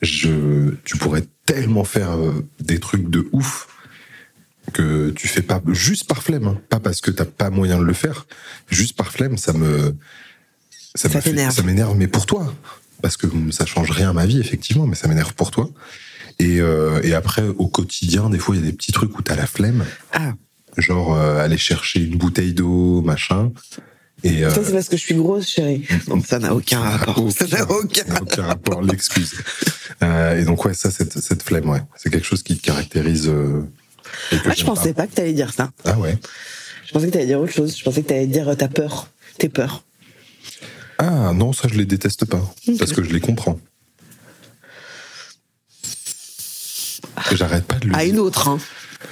[0.02, 3.68] je, tu pourrais tellement faire euh, des trucs de ouf
[4.74, 6.62] que tu fais pas juste par flemme, hein.
[6.70, 8.28] pas parce que t'as pas moyen de le faire,
[8.70, 9.96] juste par flemme, ça me
[10.96, 11.54] Ça t'énerve.
[11.54, 12.54] ça m'énerve, mais pour toi,
[13.02, 15.70] parce que ça change rien à ma vie effectivement, mais ça m'énerve pour toi.
[16.40, 19.22] Et, euh, et après au quotidien, des fois il y a des petits trucs où
[19.22, 20.34] t'as la flemme, Ah,
[20.78, 23.52] genre euh, aller chercher une bouteille d'eau, machin.
[24.24, 25.84] Et, euh, ça c'est parce que je suis grosse, chérie.
[26.28, 27.32] Ça n'a aucun rapport.
[27.32, 29.34] Ça n'a aucun ça n'a aucun rapport, l'excuse.
[30.02, 31.82] Et donc, ouais, ça, cette, cette flemme, ouais.
[31.96, 33.32] C'est quelque chose qui te caractérise.
[34.32, 35.72] Ah, je pensais pas que t'allais dire ça.
[35.86, 36.18] Ah ouais.
[36.86, 37.78] Je pensais que t'allais dire autre chose.
[37.78, 39.08] Je pensais que t'allais dire euh, t'as peur.
[39.38, 39.84] T'es peur.
[40.98, 42.42] Ah non, ça, je les déteste pas.
[42.78, 43.60] Parce que je les comprends.
[47.32, 48.14] J'arrête pas de le À dire.
[48.14, 48.60] une autre, hein.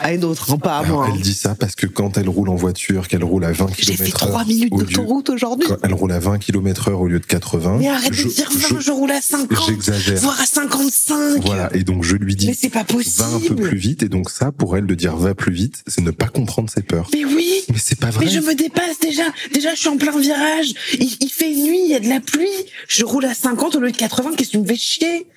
[0.01, 1.07] À une autre, hein, pas à Alors, moi.
[1.07, 1.11] hein.
[1.15, 3.95] elle dit ça parce que quand elle roule en voiture, qu'elle roule à 20 J'ai
[3.95, 5.67] km fait 3 minutes au d'autoroute aujourd'hui.
[5.83, 7.77] elle roule à 20 km heure au lieu de 80.
[7.79, 10.19] Mais arrête je- de dire 20, je, je- roule à 50, J'exagère.
[10.19, 11.43] voire à 55.
[11.43, 11.69] Voilà.
[11.75, 13.61] Et donc, je lui dis, Mais c'est pas va un peu possible.
[13.61, 14.03] plus vite.
[14.03, 16.81] Et donc, ça, pour elle, de dire va plus vite, c'est ne pas comprendre ses
[16.83, 17.09] peurs.
[17.13, 17.53] Mais oui.
[17.69, 18.25] Mais c'est pas vrai.
[18.25, 19.23] Mais je me dépasse déjà.
[19.53, 20.73] Déjà, je suis en plein virage.
[20.99, 22.47] Il, il fait nuit, il y a de la pluie.
[22.87, 24.31] Je roule à 50 au lieu de 80.
[24.37, 25.27] Qu'est-ce que tu me fais chier?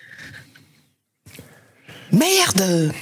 [2.12, 2.93] Merde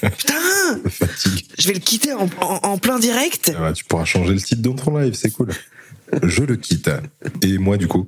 [0.00, 1.46] Putain Fatigue.
[1.58, 3.52] Je vais le quitter en, en- en plein direct.
[3.56, 5.50] Ah bah, tu pourras changer le titre dans ton live, c'est cool.
[6.22, 6.90] Je le quitte.
[7.42, 8.06] Et moi, du coup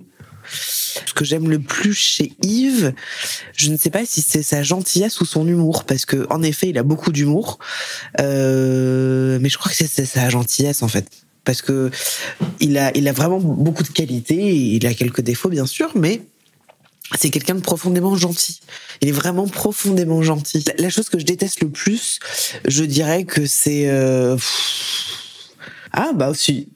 [0.51, 2.93] Ce que j'aime le plus chez Yves,
[3.57, 6.69] je ne sais pas si c'est sa gentillesse ou son humour, parce que en effet,
[6.71, 7.59] il a beaucoup d'humour,
[8.21, 11.07] Euh, mais je crois que c'est- c'est sa gentillesse en fait,
[11.45, 11.91] parce que
[12.61, 16.23] il a, il a vraiment beaucoup de qualités, il a quelques défauts bien sûr, mais
[17.19, 18.61] c'est quelqu'un de profondément gentil.
[19.01, 20.65] Il est vraiment profondément gentil.
[20.67, 22.19] La, la chose que je déteste le plus,
[22.67, 24.37] je dirais que c'est euh,
[25.93, 26.69] ah bah aussi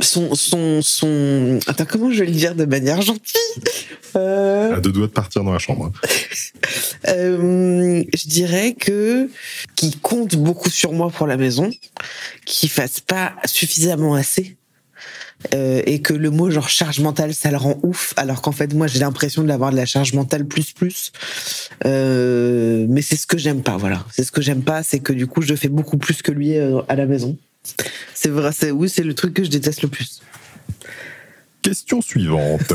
[0.00, 1.58] son, son, son.
[1.66, 3.40] Attends, comment je vais le dire de manière gentille?
[4.14, 4.76] Euh...
[4.76, 5.92] À deux doigts de partir dans la chambre.
[7.08, 9.30] euh, je dirais que
[9.74, 11.70] qui compte beaucoup sur moi pour la maison,
[12.44, 14.56] qui fasse pas suffisamment assez.
[15.52, 18.72] Euh, et que le mot genre charge mentale ça le rend ouf alors qu'en fait
[18.72, 21.12] moi j'ai l'impression de l'avoir de la charge mentale plus plus
[21.84, 25.12] euh, mais c'est ce que j'aime pas voilà c'est ce que j'aime pas c'est que
[25.12, 27.36] du coup je fais beaucoup plus que lui euh, à la maison
[28.14, 30.20] c'est vrai, c'est oui, c'est le truc que je déteste le plus.
[31.62, 32.72] Question suivante.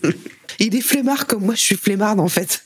[0.58, 2.62] il est flemmard comme moi, je suis flemmarde en fait.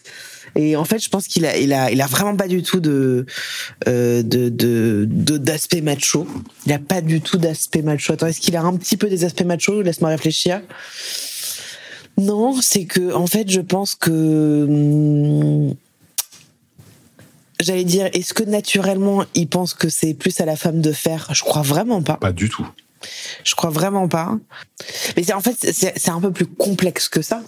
[0.57, 2.81] Et en fait, je pense qu'il a, il a, il a vraiment pas du tout
[2.81, 3.27] de,
[3.87, 5.07] euh, de, de,
[5.37, 6.27] d'aspect macho.
[6.67, 8.13] Il a pas du tout d'aspect macho.
[8.13, 9.83] Attends, est-ce qu'il a un petit peu des aspects macho?
[9.83, 10.61] Laisse-moi réfléchir.
[12.17, 15.75] Non, c'est que en fait, je pense que hum,
[17.61, 21.29] J'allais dire, est-ce que naturellement, il pense que c'est plus à la femme de faire?
[21.33, 22.17] Je crois vraiment pas.
[22.17, 22.67] Pas du tout.
[23.43, 24.39] Je crois vraiment pas.
[25.17, 27.43] Mais c'est en fait, c'est un peu plus complexe que ça.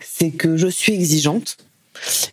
[0.00, 1.56] C'est que je suis exigeante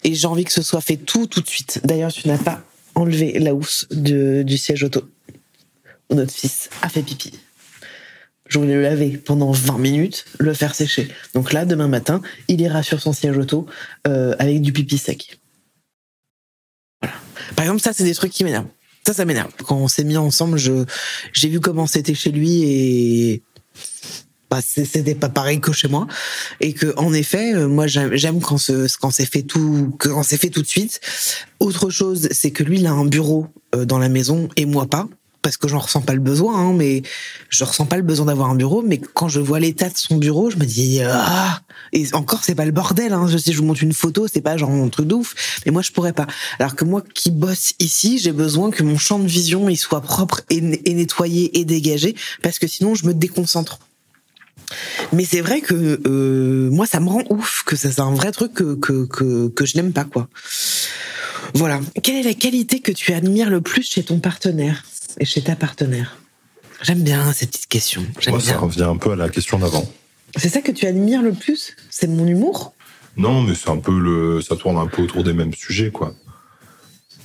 [0.03, 1.81] et j'ai envie que ce soit fait tout, tout de suite.
[1.83, 2.63] D'ailleurs, tu n'as pas
[2.95, 5.03] enlevé la housse du siège auto
[6.15, 7.33] notre fils a fait pipi.
[8.47, 11.09] Je voulais le laver pendant 20 minutes, le faire sécher.
[11.33, 13.67] Donc là, demain matin, il ira sur son siège auto
[14.07, 15.39] euh, avec du pipi sec.
[17.01, 18.67] Par exemple, ça, c'est des trucs qui m'énervent.
[19.05, 19.51] Ça, ça m'énerve.
[19.65, 23.43] Quand on s'est mis ensemble, j'ai vu comment c'était chez lui et
[24.49, 26.07] bah, c'était pas pareil que chez moi.
[26.61, 30.37] Et que, en effet, euh, moi, j'aime quand, ce, quand c'est fait tout, quand c'est
[30.37, 30.99] fait tout de suite.
[31.59, 34.85] Autre chose, c'est que lui, il a un bureau euh, dans la maison et moi
[34.85, 35.07] pas
[35.47, 37.03] parce que j'en ressens pas le besoin, hein, mais
[37.47, 38.83] je ressens pas le besoin d'avoir un bureau.
[38.85, 41.61] Mais quand je vois l'état de son bureau, je me dis ah.
[41.93, 43.13] Et encore, c'est pas le bordel.
[43.13, 43.27] Hein.
[43.29, 45.61] Je, si je vous montre une photo, c'est pas genre un truc d'ouf.
[45.65, 46.27] Mais moi, je pourrais pas.
[46.59, 50.01] Alors que moi, qui bosse ici, j'ai besoin que mon champ de vision il soit
[50.01, 53.79] propre et, nettoyé et dégagé, parce que sinon, je me déconcentre.
[55.13, 58.31] Mais c'est vrai que euh, moi, ça me rend ouf, que ça c'est un vrai
[58.31, 60.27] truc que que que, que je n'aime pas quoi.
[61.53, 61.79] Voilà.
[62.03, 64.83] Quelle est la qualité que tu admires le plus chez ton partenaire
[65.19, 66.17] et chez ta partenaire?
[66.81, 68.05] J'aime bien cette petite question.
[68.27, 69.89] Moi, ça revient un peu à la question d'avant.
[70.35, 71.75] C'est ça que tu admires le plus?
[71.89, 72.73] C'est mon humour?
[73.15, 76.13] Non, mais c'est un peu le, ça tourne un peu autour des mêmes sujets, quoi.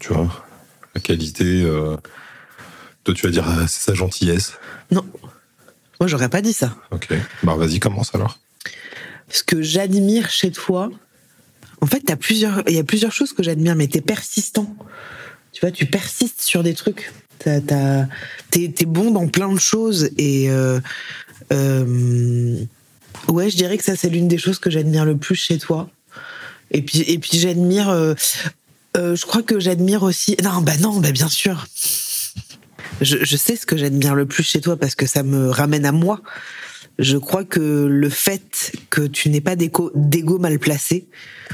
[0.00, 0.46] Tu vois,
[0.94, 1.62] la qualité.
[1.62, 1.96] Euh,
[3.04, 4.52] toi, tu vas dire, ah, c'est sa gentillesse.
[4.90, 5.04] Non,
[6.02, 6.74] moi, j'aurais pas dit ça.
[6.90, 7.06] Ok,
[7.44, 8.40] bah vas-y, commence alors.
[9.28, 10.90] Ce que j'admire chez toi,
[11.80, 14.74] en fait, as plusieurs, il y a plusieurs choses que j'admire, mais t'es persistant.
[15.52, 17.12] Tu vois, tu persistes sur des trucs.
[17.38, 17.62] T'es
[18.56, 20.80] es bon dans plein de choses et euh,
[21.52, 22.56] euh,
[23.28, 25.88] ouais, je dirais que ça c'est l'une des choses que j'admire le plus chez toi.
[26.72, 28.14] Et puis et puis j'admire, euh,
[28.96, 30.36] je crois que j'admire aussi.
[30.42, 31.68] Non, bah non, bah bien sûr.
[33.02, 35.84] Je, je sais ce que j'admire le plus chez toi parce que ça me ramène
[35.84, 36.20] à moi.
[36.98, 41.06] Je crois que le fait que tu n'aies pas d'ego mal placé,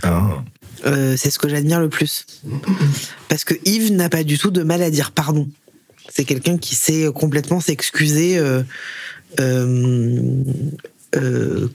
[0.03, 0.43] ah.
[0.85, 2.27] c'est ce que j'admire le plus.
[3.29, 5.49] Parce que Yves n'a pas du tout de mal à dire pardon.
[6.09, 8.39] C'est quelqu'un qui sait complètement s'excuser.
[8.39, 8.63] Euh,
[9.41, 10.43] euh,
[11.17, 11.69] euh,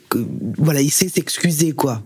[0.57, 2.03] voilà, il sait s'excuser quoi.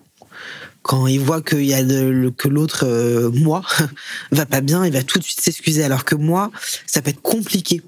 [0.88, 2.86] Quand il voit qu'il y a que l'autre,
[3.34, 3.62] moi,
[4.32, 5.84] va pas bien, il va tout de suite s'excuser.
[5.84, 6.52] Alors que moi,
[6.86, 7.82] ça peut être compliqué.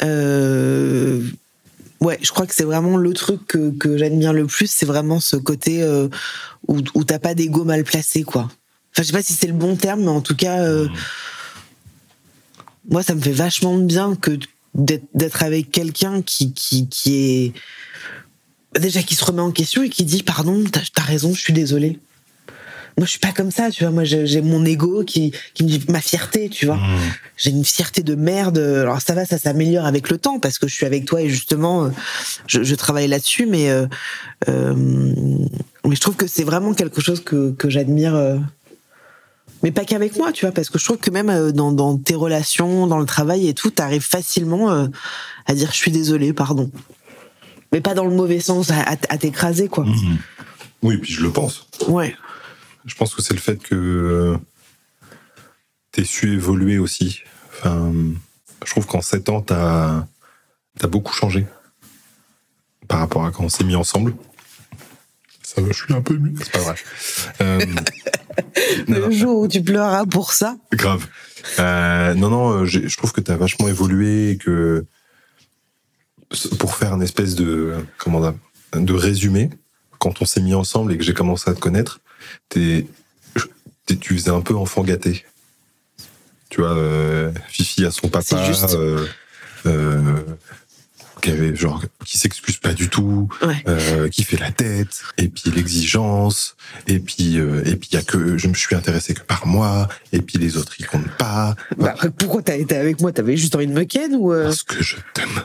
[0.00, 0.08] ouais,
[2.20, 5.84] je crois que c'est vraiment le truc que, j'admire le plus, c'est vraiment ce côté
[6.68, 8.42] où, où t'as pas d'ego mal placé, quoi.
[8.94, 10.88] Enfin, je sais pas si c'est le bon terme, mais en tout cas, mmh
[12.88, 14.38] moi, ça me fait vachement bien que
[14.74, 17.52] d'être avec quelqu'un qui, qui, qui est
[18.78, 21.52] déjà qui se remet en question et qui dit pardon, t'as as raison, je suis
[21.52, 21.98] désolé.
[22.98, 23.90] Moi, je suis pas comme ça, tu vois.
[23.90, 26.76] Moi, j'ai mon ego qui, qui me dit ma fierté, tu vois.
[26.76, 26.98] Mmh.
[27.38, 28.58] J'ai une fierté de merde.
[28.58, 31.30] Alors ça va, ça s'améliore avec le temps parce que je suis avec toi et
[31.30, 31.90] justement,
[32.46, 33.46] je, je travaille là-dessus.
[33.46, 33.86] Mais euh,
[34.48, 34.74] euh,
[35.86, 38.14] mais je trouve que c'est vraiment quelque chose que, que j'admire.
[38.14, 38.36] Euh,
[39.62, 42.14] mais pas qu'avec moi, tu vois, parce que je trouve que même euh, dans, tes
[42.14, 44.86] relations, dans le travail et tout, t'arrives facilement euh,
[45.46, 46.70] à dire je suis désolé, pardon.
[47.72, 49.84] Mais pas dans le mauvais sens, à, t'écraser, quoi.
[49.84, 50.18] Mhm.
[50.82, 51.66] Oui, puis je le pense.
[51.88, 52.14] Ouais.
[52.84, 54.36] Je pense que c'est le fait que euh,
[55.90, 57.22] t'aies su évoluer aussi.
[57.48, 57.92] Enfin,
[58.64, 60.04] je trouve qu'en sept ans, t'as
[60.82, 61.46] as beaucoup changé
[62.88, 64.14] par rapport à quand on s'est mis ensemble.
[65.42, 66.34] Ça va, je suis un peu mieux.
[66.42, 66.74] C'est pas vrai.
[67.40, 67.64] Euh,
[68.88, 70.56] le jour où tu pleureras pour ça.
[70.72, 71.06] Grave.
[71.58, 74.84] Euh, non, non, je trouve que tu as vachement évolué que
[76.58, 78.34] pour faire une espèce de comment
[78.74, 79.50] de résumé,
[79.98, 82.00] quand on s'est mis ensemble et que j'ai commencé à te connaître,
[82.48, 82.86] tu
[83.86, 85.24] faisais un peu enfant gâté.
[86.48, 86.76] Tu vois,
[87.48, 88.44] Fifi à son papa.
[88.46, 88.76] Juste.
[91.22, 93.62] Qui avait genre qui s'excuse pas du tout, Ouais.
[93.68, 96.56] euh, qui fait la tête, et puis l'exigence,
[96.86, 99.46] et puis euh, et puis il y a que je me suis intéressé que par
[99.46, 101.54] moi, et puis les autres ils comptent pas.
[101.78, 103.12] Bah, pourquoi t'as été avec moi?
[103.12, 104.44] T'avais juste envie de me ken ou euh?
[104.44, 105.44] Parce que je t'aime.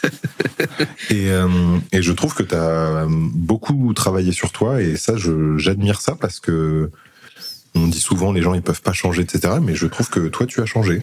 [1.10, 1.48] et euh,
[1.92, 6.14] et je trouve que tu as beaucoup travaillé sur toi et ça je j'admire ça
[6.14, 6.90] parce que
[7.74, 10.46] on dit souvent les gens ils peuvent pas changer etc mais je trouve que toi
[10.46, 11.02] tu as changé.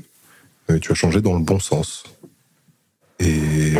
[0.81, 2.03] Tu as changé dans le bon sens
[3.19, 3.73] et,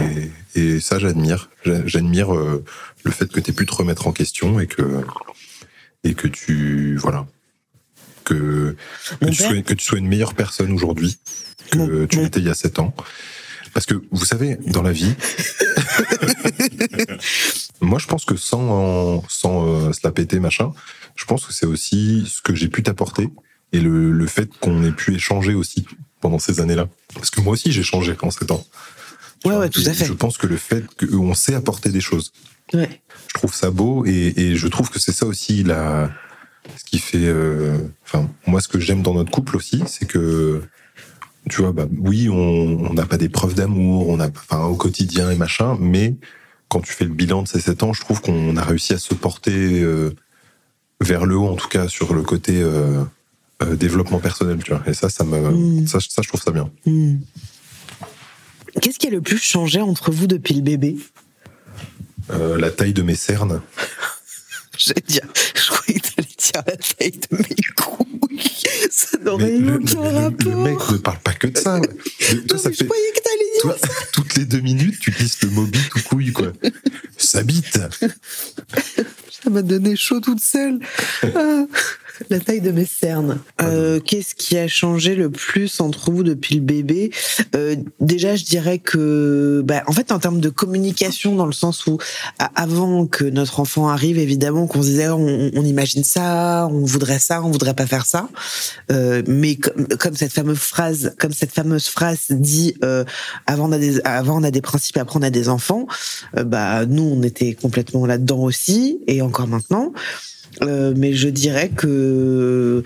[0.56, 1.50] et ça j'admire.
[1.66, 2.64] J'a- j'admire euh,
[3.04, 5.02] le fait que tu aies pu te remettre en question et que
[6.04, 7.28] et que tu voilà.
[8.24, 8.76] Que
[9.22, 11.18] que tu, sois, que tu sois une meilleure personne aujourd'hui
[11.72, 12.94] que Mon- tu mon- l'étais il y a sept ans.
[13.74, 15.14] Parce que vous savez dans la vie
[17.82, 20.72] moi je pense que sans sans euh, se la péter machin
[21.16, 23.30] je pense que c'est aussi ce que j'ai pu t'apporter
[23.74, 25.86] et le, le fait qu'on ait pu échanger aussi
[26.22, 26.88] pendant ces années-là.
[27.14, 28.66] Parce que moi aussi j'ai changé en sept ans
[29.46, 30.06] Ouais, ouais, tout Et à fait.
[30.06, 32.32] Je pense que le fait qu'on sait apporter des choses,
[32.74, 33.02] Ouais.
[33.30, 36.12] je trouve ça beau et, et je trouve que c'est ça aussi la,
[36.78, 37.20] ce qui fait.
[37.26, 40.62] euh, Enfin, moi, ce que j'aime dans notre couple aussi, c'est que,
[41.50, 45.30] tu vois, bah, oui, on n'a pas des preuves d'amour, on a, enfin, au quotidien
[45.32, 46.16] et machin, mais
[46.70, 48.98] quand tu fais le bilan de ces sept ans, je trouve qu'on a réussi à
[48.98, 50.14] se porter euh,
[51.00, 53.02] vers le haut, en tout cas sur le côté euh,
[53.64, 54.84] euh, développement personnel, tu vois.
[54.88, 55.88] Et ça, ça me, Mm.
[55.88, 56.70] ça, ça, je trouve ça bien.
[56.86, 57.18] Hmm.
[58.82, 60.98] Qu'est-ce qui a le plus changé entre vous depuis le bébé?
[62.32, 63.62] Euh, la taille de mes cernes.
[64.78, 65.24] J'allais dire,
[65.56, 68.44] je croyais que t'allais dire la taille de mes couilles.
[68.92, 70.52] Ça n'aurait eu le, aucun le- rapport.
[70.52, 71.80] le mec ne parle pas que de ça.
[72.48, 73.76] Toi, ça je fait, croyais que t'allais dire toi,
[74.14, 76.52] toutes les deux minutes, tu glisses le mot bite ou couille, quoi.
[77.18, 77.80] Ça bite.
[79.44, 80.80] Ça m'a donné chaud toute seule.
[81.24, 81.66] Ah,
[82.30, 83.40] la taille de mes cernes.
[83.62, 87.12] Euh, Qu'est-ce qui a changé le plus entre vous depuis le bébé?
[87.56, 91.88] Euh, Déjà, je dirais que, bah, en fait, en termes de communication, dans le sens
[91.88, 91.98] où
[92.56, 97.20] avant que notre enfant arrive, évidemment, qu'on se disait, on, on imagine ça, on voudrait
[97.20, 98.30] ça, on voudrait pas faire ça.
[98.92, 103.04] Euh, mais comme, comme cette fameuse phrase, comme cette fameuse phrase dit, euh,
[103.46, 105.88] avant on a des, avant on a des principes, après on a des enfants.
[106.36, 109.94] Euh, bah nous, on était complètement là-dedans aussi, et encore maintenant.
[110.64, 112.84] Euh, mais je dirais que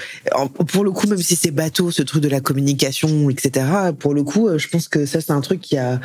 [0.67, 3.65] pour le coup, même si c'est bateau, ce truc de la communication, etc.
[3.97, 5.99] Pour le coup, euh, je pense que ça c'est un truc qui a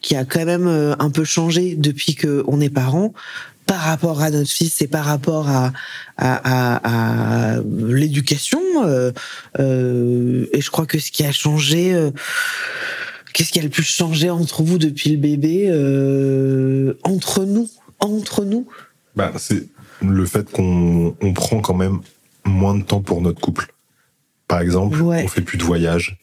[0.00, 3.12] qui a quand même euh, un peu changé depuis que on est parents
[3.66, 5.72] par rapport à notre fils et par rapport à
[6.16, 8.60] à, à, à l'éducation.
[8.84, 9.10] euh,
[9.58, 12.10] euh, et je crois que ce qui a changé.
[13.34, 15.66] Qu'est-ce qui a le plus changé entre vous depuis le bébé
[17.02, 17.68] Entre nous,
[18.00, 18.66] entre nous?
[19.14, 19.66] Bah, c'est
[20.02, 22.00] le fait qu'on on prend quand même
[22.44, 23.66] moins de temps pour notre couple.
[24.46, 25.22] Par exemple, Ouais.
[25.24, 26.18] on fait plus de voyages.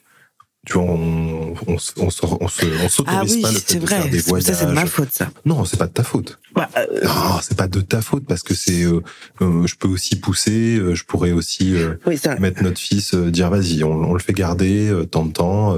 [0.65, 3.63] Tu vois, on, on, on, sort- on se- on s'autorise Ah oui, pas le fait
[3.73, 4.09] c'est de faire vrai.
[4.09, 4.89] des Ça, c'est de ma voyages.
[4.89, 5.29] faute, ça.
[5.45, 6.39] Non, c'est pas de ta faute.
[6.55, 8.81] Bah, euh, Non, c'est pas de ta faute parce que c'est.
[8.83, 9.01] euh,
[9.41, 10.77] euh, je peux aussi pousser.
[10.77, 14.19] euh, je pourrais aussi euh, oui, mettre notre fils, euh, dire vas-y, on, on le
[14.19, 15.77] fait garder euh, tant de temps.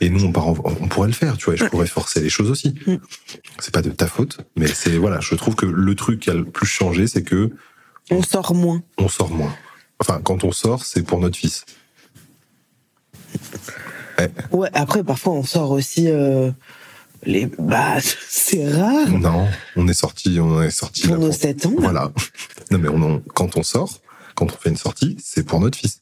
[0.00, 1.54] Et nous, on, part en- on pourrait le faire, tu vois.
[1.54, 2.74] et Je pourrais forcer les choses aussi.
[2.86, 2.96] Mm.
[3.60, 5.20] C'est pas de ta faute, mais c'est voilà.
[5.20, 7.50] Je trouve que le truc qui a le plus changé, c'est que
[8.10, 8.82] On sort moins.
[8.98, 9.54] on sort moins.
[10.00, 11.64] Enfin, quand on sort, c'est pour notre fils.
[14.52, 16.08] Ouais, après, parfois, on sort aussi.
[16.08, 16.50] euh,
[17.24, 17.46] les...
[17.58, 17.96] Bah,
[18.28, 21.06] c'est rare Non, on est sorti, on est sorti.
[21.06, 21.70] pour nos pour- 7 ans.
[21.70, 21.76] là.
[21.80, 22.12] Voilà.
[22.70, 24.00] Non, mais on, on- quand on sort,
[24.34, 26.00] quand on fait une sortie, c'est pour notre fils.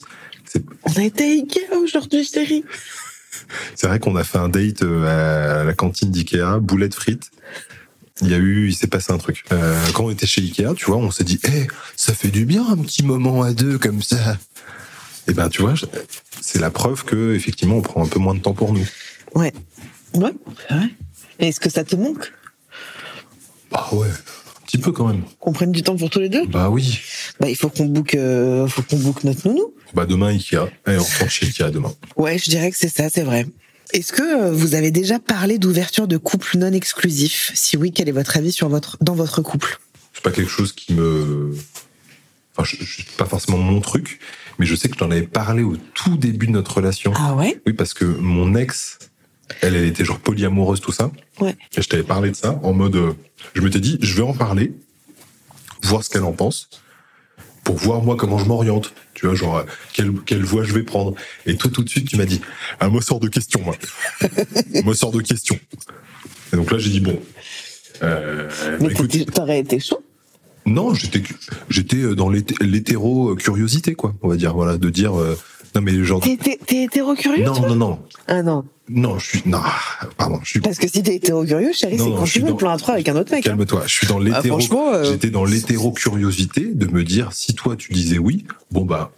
[0.84, 2.64] On a été à Ikea aujourd'hui, chérie.
[3.74, 7.30] C'est vrai qu'on a fait un date euh, à la cantine d'Ikea, boulettes frites.
[8.22, 9.44] Il y a eu, il s'est passé un truc.
[9.52, 11.66] Euh, quand on était chez Ikea, tu vois, on s'est dit, eh,
[11.96, 14.36] ça fait du bien un petit moment à deux comme ça.
[15.26, 15.74] Et ben, tu vois,
[16.40, 18.86] c'est la preuve que effectivement, on prend un peu moins de temps pour nous.
[19.34, 19.52] Ouais.
[20.14, 20.32] Ouais.
[21.38, 22.32] Et Est-ce que ça te manque?
[23.72, 24.08] Ah ouais,
[24.70, 25.22] petit peu quand même.
[25.38, 27.00] qu'on prenne du temps pour tous les deux Bah oui.
[27.40, 29.72] Bah, il faut qu'on book, euh, faut qu'on book notre nounou.
[29.94, 30.56] Bah demain Ikea.
[30.86, 31.92] Allez, on rentre chez Ikea demain.
[32.16, 33.46] Ouais, je dirais que c'est ça, c'est vrai.
[33.92, 38.08] Est-ce que euh, vous avez déjà parlé d'ouverture de couple non exclusif Si oui, quel
[38.08, 39.80] est votre avis sur votre dans votre couple?
[40.14, 41.52] C'est pas quelque chose qui me.
[42.56, 44.20] Enfin, je, je- c'est pas forcément mon truc,
[44.58, 47.12] mais je sais que j'en avais parlé au tout début de notre relation.
[47.16, 47.60] Ah ouais?
[47.66, 48.98] Oui, parce que mon ex,
[49.62, 51.10] elle, elle était genre polyamoureuse, tout ça.
[51.40, 51.56] Ouais.
[51.76, 52.96] Et je t'avais parlé de ça en mode.
[52.96, 53.12] euh,
[53.54, 54.72] je m'étais dit, je vais en parler,
[55.82, 56.68] voir ce qu'elle en pense,
[57.64, 58.92] pour voir moi comment je m'oriente.
[59.14, 61.14] Tu vois, genre, euh, quelle, quelle voie je vais prendre.
[61.46, 62.40] Et toi, tout de suite, tu m'as dit,
[62.80, 63.76] ah, moi, sors de question, moi.
[64.84, 65.58] moi, sors de question.
[66.52, 67.20] Et donc là, j'ai dit, bon.
[68.02, 68.48] Euh,
[68.80, 70.02] Mais bah, écoute, t'aurais été chaud?
[70.66, 71.22] Non, j'étais
[71.70, 75.36] j'étais dans l'hété- l'hétéro curiosité quoi, on va dire voilà, de dire euh,
[75.74, 78.64] non mais genre T'es hétéro curieux non non non Ah non.
[78.92, 79.42] Non, je suis.
[79.46, 79.60] Non,
[80.16, 80.40] pardon.
[80.42, 80.60] Je suis.
[80.60, 83.08] Parce que si t'es hétéro-curieux, chérie, c'est quand tu veux dans- plan à trois avec
[83.08, 83.46] un autre mec.
[83.46, 83.50] hein.
[83.50, 83.82] Calme-toi.
[83.86, 84.58] Je suis dans l'hétéro.
[84.58, 89.12] franchement, euh, J'étais dans l'hétéro-curiosité de me dire si toi tu disais oui, bon bah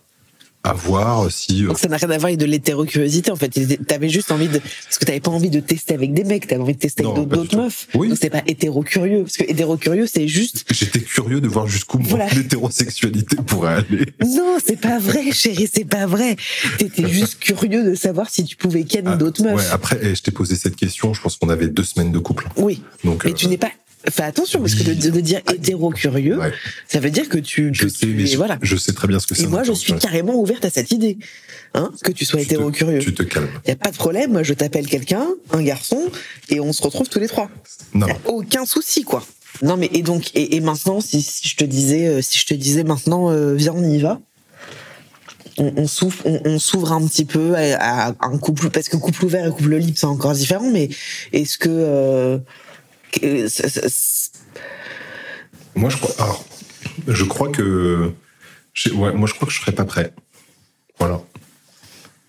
[0.64, 1.64] à voir si.
[1.64, 3.50] euh, Donc ça n'a rien à voir avec de l'hétéro-curiosité en fait.
[3.86, 4.58] T'avais juste envie de.
[4.58, 7.16] Parce que t'avais pas envie de tester avec des mecs, t'avais envie de tester avec
[7.16, 7.88] Non, d'autres meufs.
[7.94, 8.08] Oui.
[8.08, 9.22] Donc c'est pas hétéro-curieux.
[9.24, 10.64] Parce que hétéro-curieux, c'est juste.
[10.70, 12.28] J'étais curieux de voir jusqu'où mon Voilà.
[12.32, 14.06] hétérosexualité pourrait aller.
[14.24, 16.36] Non, c'est pas vrai, chérie, c'est pas vrai.
[16.78, 19.56] T'étais juste curieux de savoir si tu pouvais ken Ah, d'autres meufs.
[19.56, 22.18] Ouais, après, eh, je t'ai posé cette question, je pense qu'on avait deux semaines de
[22.18, 22.48] couple.
[22.56, 22.82] Oui.
[23.04, 23.70] Donc, Mais euh, tu n'es pas.
[24.10, 26.52] Fais attention, parce que de, de dire hétéro-curieux, ouais,
[26.88, 27.70] ça veut dire que tu.
[27.72, 28.58] je sais, tu- mais je, voilà.
[28.60, 29.44] je sais très bien ce que c'est.
[29.44, 31.18] Et moi, je suis hétéro- carrément ouverte à cette idée.
[31.74, 32.98] Hein, que tu sois Tu te- hétéro-curieux.
[32.98, 33.48] Tu te calmes.
[33.66, 36.02] Y a pas de problème, moi je t'appelle quelqu'un, un garçon,
[36.50, 37.48] et on se retrouve tous les trois.
[37.94, 39.24] Non, Y a aucun souci, quoi.
[39.62, 42.46] Non, mais et donc, et, et maintenant, si, si je te disais, euh, si je
[42.46, 44.20] te disais maintenant, euh, viens, on y va.
[45.58, 48.96] On, on s'ouvre, on, on s'ouvre un petit peu à, à un couple, parce que
[48.96, 50.88] couple ouvert et couple libre, c'est encore différent, mais
[51.32, 52.38] est-ce que, euh,
[55.74, 56.14] moi je crois.
[56.18, 56.44] Alors,
[57.08, 58.12] je crois que.
[58.94, 60.12] Ouais, moi je crois que je serais pas prêt.
[60.98, 61.20] Voilà.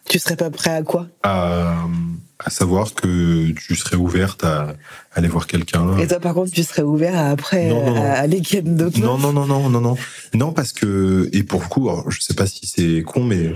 [0.10, 1.08] tu serais pas prêt à quoi?
[1.24, 1.86] À,
[2.40, 4.74] à savoir que tu serais ouverte à
[5.14, 5.98] aller voir quelqu'un.
[5.98, 8.04] Et toi, par contre, tu serais ouvert à après Non, non, non.
[8.04, 9.98] à aller d'autres Non, non, non, non, non, non.
[10.34, 13.54] Non, parce que, et pour le coup, alors, je sais pas si c'est con, mais,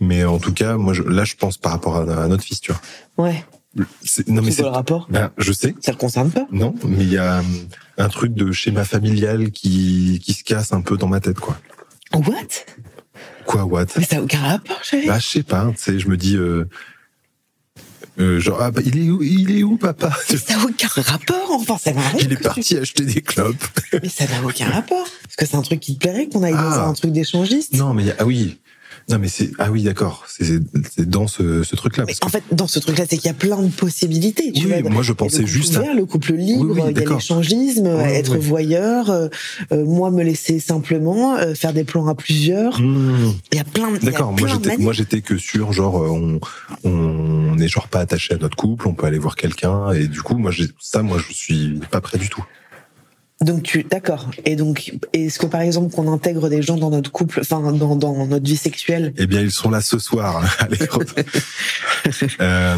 [0.00, 2.60] mais en tout cas, moi, je, là, je pense par rapport à, à notre fils,
[2.60, 2.80] tu vois.
[3.26, 3.44] Ouais.
[4.04, 5.06] C'est- Non, mais C'est le rapport?
[5.10, 6.46] Ben, je sais, Ça le concerne pas?
[6.52, 7.46] Non, mais il y a hum,
[7.98, 11.58] un truc de schéma familial qui, qui se casse un peu dans ma tête, quoi.
[12.12, 12.24] What?
[13.46, 13.86] Quoi, what?
[13.96, 15.06] Mais ça n'a aucun rapport, chérie?
[15.06, 16.68] Bah, je sais pas, tu sais, je me dis, euh,
[18.20, 20.14] euh, genre, ah, bah, il est où, il est où, papa?
[20.30, 22.20] Mais ça n'a aucun rapport, enfin, ça m'arrive.
[22.26, 23.64] Il est parti acheter des clopes.
[24.02, 25.06] Mais ça n'a aucun rapport.
[25.22, 26.86] Parce que c'est un truc qui te plairait qu'on aille dans Ah.
[26.88, 27.72] un truc d'échangiste?
[27.72, 28.60] Non, mais a- ah oui.
[29.08, 30.24] Non, mais c'est, ah oui, d'accord.
[30.28, 30.60] C'est,
[31.08, 32.04] dans ce, ce truc-là.
[32.06, 34.52] Que- en fait, dans ce truc-là, c'est qu'il y a plein de possibilités.
[34.52, 34.90] Tu Oui, vois.
[34.90, 38.14] moi, je pensais juste à- le couple libre, Oui, oui, il y a l'échangisme, Ouais,
[38.16, 38.38] être ouais.
[38.38, 39.28] voyeur, euh,
[39.72, 42.80] euh, moi me laisser simplement, euh, faire des plans à plusieurs.
[42.80, 43.34] Mmh.
[43.52, 46.40] Il y a plein, a D'accord, moi de j'étais, que sur genre on,
[46.84, 50.22] on est genre pas attaché à notre couple, on peut aller voir quelqu'un et du
[50.22, 50.50] coup moi
[50.80, 52.44] ça moi je suis pas prêt du tout.
[53.42, 54.30] Donc tu, d'accord.
[54.44, 57.96] Et donc, est-ce que par exemple qu'on intègre des gens dans notre couple, enfin dans,
[57.96, 60.44] dans notre vie sexuelle, Eh bien ils sont là ce soir.
[60.60, 60.78] Allez.
[62.40, 62.76] euh,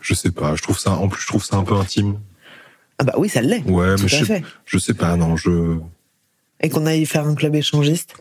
[0.00, 2.18] je sais pas, je trouve ça en plus je trouve ça un peu intime.
[2.98, 3.62] ah bah oui, ça l'est.
[3.64, 4.42] Ouais, Tout mais à je sais, fait.
[4.66, 5.78] je sais pas non, je
[6.60, 8.14] Et qu'on aille faire un club échangiste?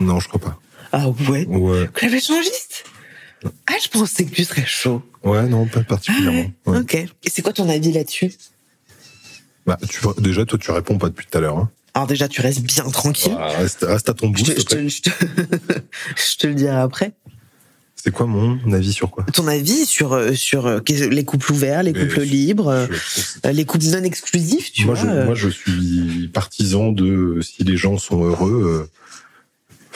[0.00, 0.58] non, je crois pas.
[0.92, 1.46] Ah ouais?
[1.46, 1.88] Ouais.
[1.94, 2.84] Club échangiste?
[3.66, 5.02] Ah, je pensais que tu serais chaud.
[5.22, 6.38] Ouais, non, pas Ah particulièrement.
[6.66, 6.72] ouais.
[6.72, 6.78] Ouais.
[6.78, 6.94] Ok.
[6.94, 8.32] Et c'est quoi ton avis là-dessus?
[9.66, 11.70] Bah, tu, déjà toi tu réponds pas depuis tout à l'heure hein.
[11.96, 13.34] Alors déjà, tu restes bien tranquille.
[13.36, 14.44] Bah, reste, reste à ton bout.
[14.44, 14.88] Je te, je, te, plaît.
[14.88, 15.10] je, te,
[16.32, 17.12] je te le dirai après.
[17.94, 19.24] C'est quoi mon avis sur quoi?
[19.32, 23.64] Ton avis sur, euh, sur euh, les couples ouverts, les couples libres, Je- euh, les
[23.64, 27.96] couples non exclusifs, tu moi, vois je, moi, je suis partisan de si les gens
[27.96, 28.90] sont heureux.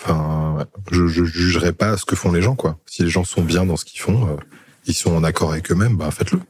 [0.03, 2.79] Enfin, je, je jugerai pas ce que font les gens, quoi.
[2.87, 4.37] Si les gens sont bien dans ce qu'ils font, euh,
[4.87, 6.41] ils sont en accord avec eux-mêmes, bah faites-le.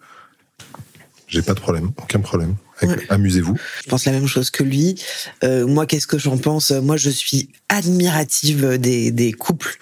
[1.29, 2.57] J'ai pas de problème, aucun problème.
[2.83, 2.97] Ouais.
[3.09, 3.57] Amusez-vous.
[3.85, 4.95] Je pense la même chose que lui.
[5.43, 6.71] Euh, moi, qu'est-ce que j'en pense?
[6.71, 9.77] Moi, je suis admirative des, des couples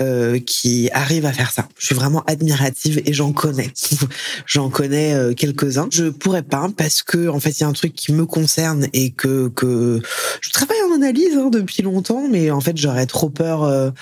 [0.00, 1.68] euh, qui arrivent à faire ça.
[1.78, 3.72] Je suis vraiment admirative et j'en connais.
[4.46, 5.88] j'en connais euh, quelques-uns.
[5.92, 8.88] Je pourrais pas parce que en fait, il y a un truc qui me concerne
[8.92, 10.00] et que que
[10.40, 13.92] je travaille en analyse hein, depuis longtemps, mais en fait, j'aurais trop peur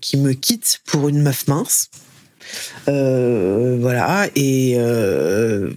[0.00, 1.90] qu'ils me quittent pour une meuf mince.
[2.88, 4.28] Euh, voilà.
[4.36, 5.70] Et euh,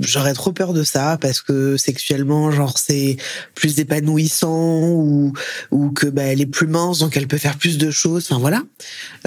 [0.00, 3.16] j'aurais trop peur de ça parce que sexuellement genre c'est
[3.54, 5.32] plus épanouissant ou
[5.70, 8.26] ou que bah elle est plus mince donc elle peut faire plus de choses.
[8.30, 8.62] Enfin voilà.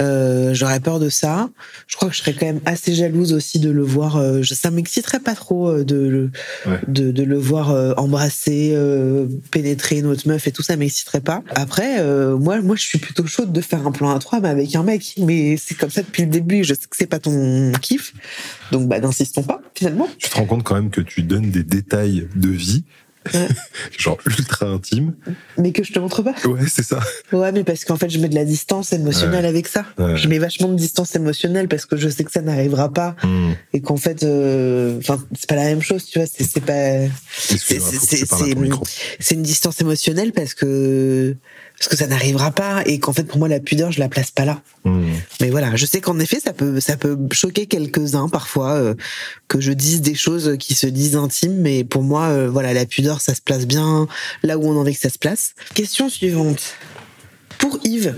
[0.00, 1.50] Euh, j'aurais peur de ça.
[1.86, 4.70] Je crois que je serais quand même assez jalouse aussi de le voir euh, ça
[4.70, 6.30] m'exciterait pas trop euh, de le
[6.66, 6.78] Ouais.
[6.88, 11.20] de, de le voir euh, embrasser euh, pénétrer une autre meuf et tout ça m'exciterait
[11.20, 11.42] pas.
[11.54, 14.48] Après euh, moi moi je suis plutôt chaude de faire un plan à trois mais
[14.48, 15.14] avec un mec.
[15.18, 18.12] Mais c'est comme ça depuis le début je sais que c'est pas ton kiff
[18.72, 21.62] donc bah n'insistons pas finalement Tu te rends compte quand même que tu donnes des
[21.64, 22.84] détails de vie,
[23.32, 23.48] Ouais.
[23.98, 25.14] genre ultra intimes.
[25.56, 27.00] mais que je te montre pas Ouais, c'est ça.
[27.32, 29.86] Ouais, mais parce qu'en fait, je mets de la distance émotionnelle avec ça.
[29.96, 30.14] Ouais.
[30.18, 33.52] Je mets vachement de distance émotionnelle parce que je sais que ça n'arrivera pas Hmm.
[33.72, 35.00] et qu'en fait, euh,
[35.34, 36.28] c'est pas la même chose, tu vois.
[36.28, 37.08] C'est pas,
[39.20, 41.34] c'est une distance émotionnelle parce que
[41.84, 44.30] parce que ça n'arrivera pas et qu'en fait, pour moi, la pudeur, je la place
[44.30, 44.62] pas là.
[44.84, 45.12] Hmm.
[45.42, 48.94] Mais voilà, je sais qu'en effet, ça peut ça peut choquer quelques-uns parfois euh,
[49.48, 52.86] que je dise des choses qui se disent intimes, mais pour moi, euh, voilà, la
[52.86, 54.08] pudeur, ça se place bien
[54.42, 55.54] là où on a envie que ça se place.
[55.74, 56.74] Question suivante.
[57.58, 58.14] Pour Yves,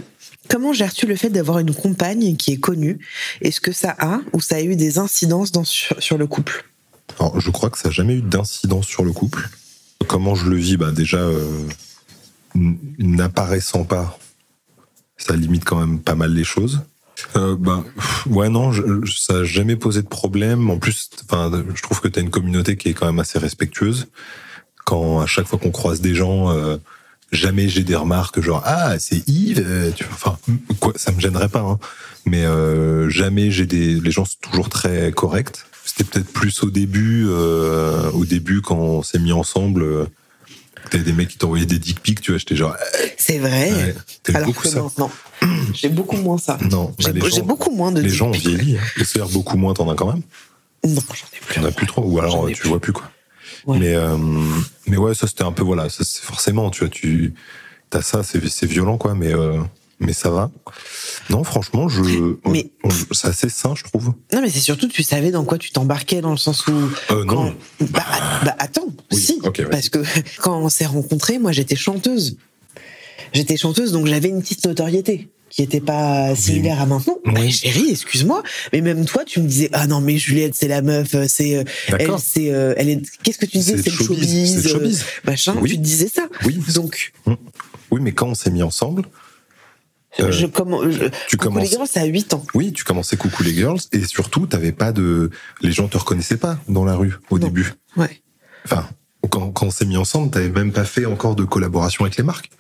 [0.49, 3.01] Comment gères-tu le fait d'avoir une compagne qui est connue?
[3.41, 6.65] Est-ce que ça a ou ça a eu des incidences dans, sur, sur le couple?
[7.19, 9.49] Alors, je crois que ça n'a jamais eu d'incidence sur le couple.
[10.07, 10.77] Comment je le vis?
[10.77, 11.67] Bah, Déjà, euh,
[12.99, 14.19] n'apparaissant pas,
[15.17, 16.81] ça limite quand même pas mal les choses.
[17.37, 17.85] Euh, bah,
[18.27, 18.73] ouais, non,
[19.07, 20.71] ça n'a jamais posé de problème.
[20.71, 24.07] En plus, je trouve que tu as une communauté qui est quand même assez respectueuse.
[24.85, 26.77] Quand à chaque fois qu'on croise des gens, euh,
[27.33, 30.39] jamais j'ai des remarques genre ah c'est Yves, euh, enfin
[30.79, 31.81] quoi, ça me gênerait pas, hein.
[32.25, 35.57] mais euh, jamais j'ai des, les gens sont toujours très corrects.
[35.85, 40.09] C'était peut-être plus au début, au début quand on s'est mis ensemble.
[40.87, 42.77] Euh, T'avais des mecs qui t'envoyaient des dick pics, tu vois, j'étais genre,
[43.19, 43.73] C'est vrai.
[43.73, 43.95] ouais,
[44.35, 44.83] Alors beaucoup que ça.
[44.83, 45.11] maintenant,
[45.75, 46.59] j'ai beaucoup moins ça.
[46.71, 48.79] Non, bah, J'ai gens, beaucoup moins de les gens ont vieilli.
[48.79, 48.83] Hein.
[49.01, 50.23] Et beaucoup moins, t'en as quand même.
[50.85, 51.55] Non, j'en ai plus.
[51.61, 52.69] T'en as plus trop, ou alors ai tu plus.
[52.69, 53.11] vois plus quoi.
[53.67, 53.79] Ouais.
[53.79, 54.17] Mais euh,
[54.87, 57.35] mais ouais, ça c'était un peu voilà, ça, c'est forcément, tu vois, tu
[57.91, 59.61] t'as ça, c'est c'est violent quoi, mais euh,
[59.99, 60.51] mais ça va.
[61.31, 62.03] Non, franchement, je,
[62.47, 62.71] Mais-
[63.13, 64.13] c'est assez sain, je trouve.
[64.33, 66.73] Non, mais c'est surtout, tu savais dans quoi tu t'embarquais, dans le sens où.
[67.11, 67.55] Euh, non.
[67.81, 68.05] Bah,
[68.45, 69.41] bah, attends, Oui, si.
[69.71, 70.01] parce que
[70.41, 72.37] quand on s'est rencontrés, moi, j'étais chanteuse.
[73.33, 77.19] J'étais chanteuse, donc j'avais une petite notoriété qui était pas similaire à maintenant.
[77.25, 77.33] Oui.
[77.35, 78.43] Bah, chérie, excuse-moi,
[78.73, 81.57] mais même toi, tu me disais ah non mais Juliette, c'est la meuf, euh, c'est
[81.57, 81.65] euh,
[81.99, 83.03] elle, c'est elle est.
[83.23, 84.91] Qu'est-ce que tu disais C'est le showbiz, euh,
[85.25, 85.57] machin.
[85.61, 85.71] Oui.
[85.71, 86.29] Tu te disais ça.
[86.45, 86.59] Oui.
[86.75, 87.13] Donc
[87.91, 89.05] Oui, mais quand on s'est mis ensemble,
[90.21, 92.45] euh, je comment je, tu Coucou commences- les c'est à 8 ans.
[92.55, 95.31] oui, tu commençais coucou les girls, et surtout, t'avais pas de,
[95.63, 97.47] les gens te reconnaissaient pas dans la rue au Non.
[97.47, 97.75] début.
[97.97, 98.23] Ouais.
[98.65, 98.89] Enfin,
[99.31, 102.23] quand, quand on s'est mis ensemble, t'avais même pas fait encore de collaboration avec les
[102.25, 102.51] marques.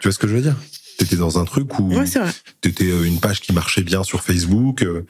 [0.00, 0.56] Tu vois ce que je veux dire?
[1.02, 2.04] T'étais dans un truc où Ouais,
[2.60, 5.04] t'étais euh, une page qui marchait bien sur Facebook, euh,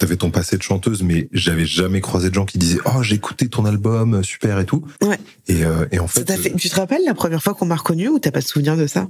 [0.00, 3.14] t'avais ton passé de chanteuse, mais j'avais jamais croisé de gens qui disaient oh j'ai
[3.14, 4.84] écouté ton album, euh, super et tout.
[5.02, 5.20] Ouais.
[5.46, 6.24] Et, euh, et en fait,
[6.56, 8.88] Tu te rappelles la première fois qu'on m'a reconnu ou t'as pas de souvenir de
[8.88, 9.06] ça?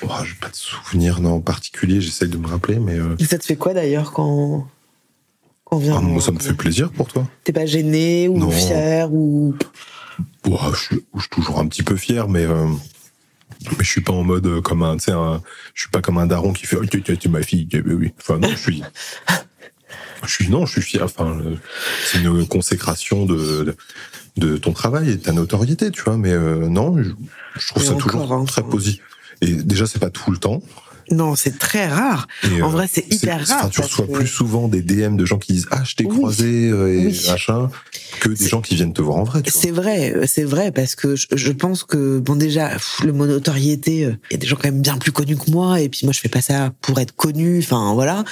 [0.00, 3.36] Oh, j'ai pas de souvenir non, en particulier, j'essaye de me rappeler, mais euh, ça
[3.36, 4.66] te fait quoi d'ailleurs quand
[5.64, 7.28] quand on vient ah, moi ça me fait plaisir pour toi.
[7.44, 8.50] T'es pas gêné ou Non.
[8.50, 9.54] fier ou
[10.48, 12.66] Oh, je, suis, je suis toujours un petit peu fier, mais euh,
[13.78, 15.42] mais je suis pas en mode euh, comme un, tu sais, un-
[15.74, 18.12] je suis pas comme un daron qui fait, oh, tu es ma fille, oui, oui.
[18.20, 18.82] Enfin non, je suis,
[20.24, 21.02] je suis non, je suis fier.
[21.04, 21.56] Enfin, euh,
[22.04, 23.76] c'est une consécration de, de
[24.38, 26.18] de ton travail et de ta notoriété, tu vois.
[26.18, 27.10] Mais euh, non, je,
[27.58, 29.02] je trouve Et ça encore, toujours hein, très positif.
[29.40, 30.62] Et déjà, c'est pas tout le temps.
[31.10, 32.26] Non, c'est très rare.
[32.44, 33.70] Et, En euh, vrai, c'est hyper rare.
[33.70, 36.16] tu reçois que- plus souvent des DM de gens qui disent ah je t'ai Oui.
[36.16, 37.20] croisé euh, et Oui.
[37.28, 37.70] machin
[38.20, 39.42] que des gens qui viennent te voir en vrai.
[39.46, 43.12] C'est vrai, euh, c'est vrai parce que je, je pense que bon déjà pff, le
[43.12, 45.80] mot notoriété, euh, il y a des gens quand même bien plus connus que moi
[45.80, 48.24] et puis moi je fais pas ça pour être connu, enfin voilà.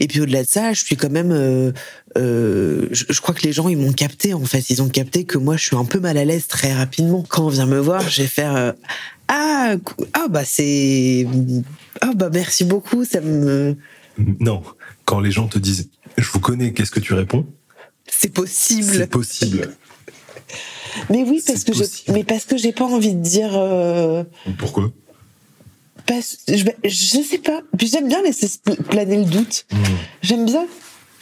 [0.00, 1.72] Et puis au-delà de ça, je suis quand même, euh,
[2.18, 5.24] euh, je, je crois que les gens ils m'ont capté en fait, ils ont capté
[5.24, 7.24] que moi je suis un peu mal à l'aise très rapidement.
[7.28, 8.72] Quand on vient me voir, je vais faire euh,
[9.28, 9.74] ah
[10.14, 11.26] ah bah c'est
[12.02, 13.76] ah bah merci beaucoup, ça me
[14.40, 14.62] Non,
[15.06, 15.88] quand les gens te disent
[16.18, 17.46] je vous connais, qu'est-ce que tu réponds?
[18.06, 18.92] C'est possible.
[18.92, 19.74] C'est possible.
[21.08, 23.52] Mais oui parce que j'ai mais parce que j'ai pas envie de dire.
[23.56, 24.24] euh,
[24.58, 24.90] Pourquoi?
[26.06, 27.62] Parce- je, je sais pas.
[27.78, 29.64] Puis j'aime bien laisser se pl- planer le doute.
[30.20, 30.66] J'aime bien.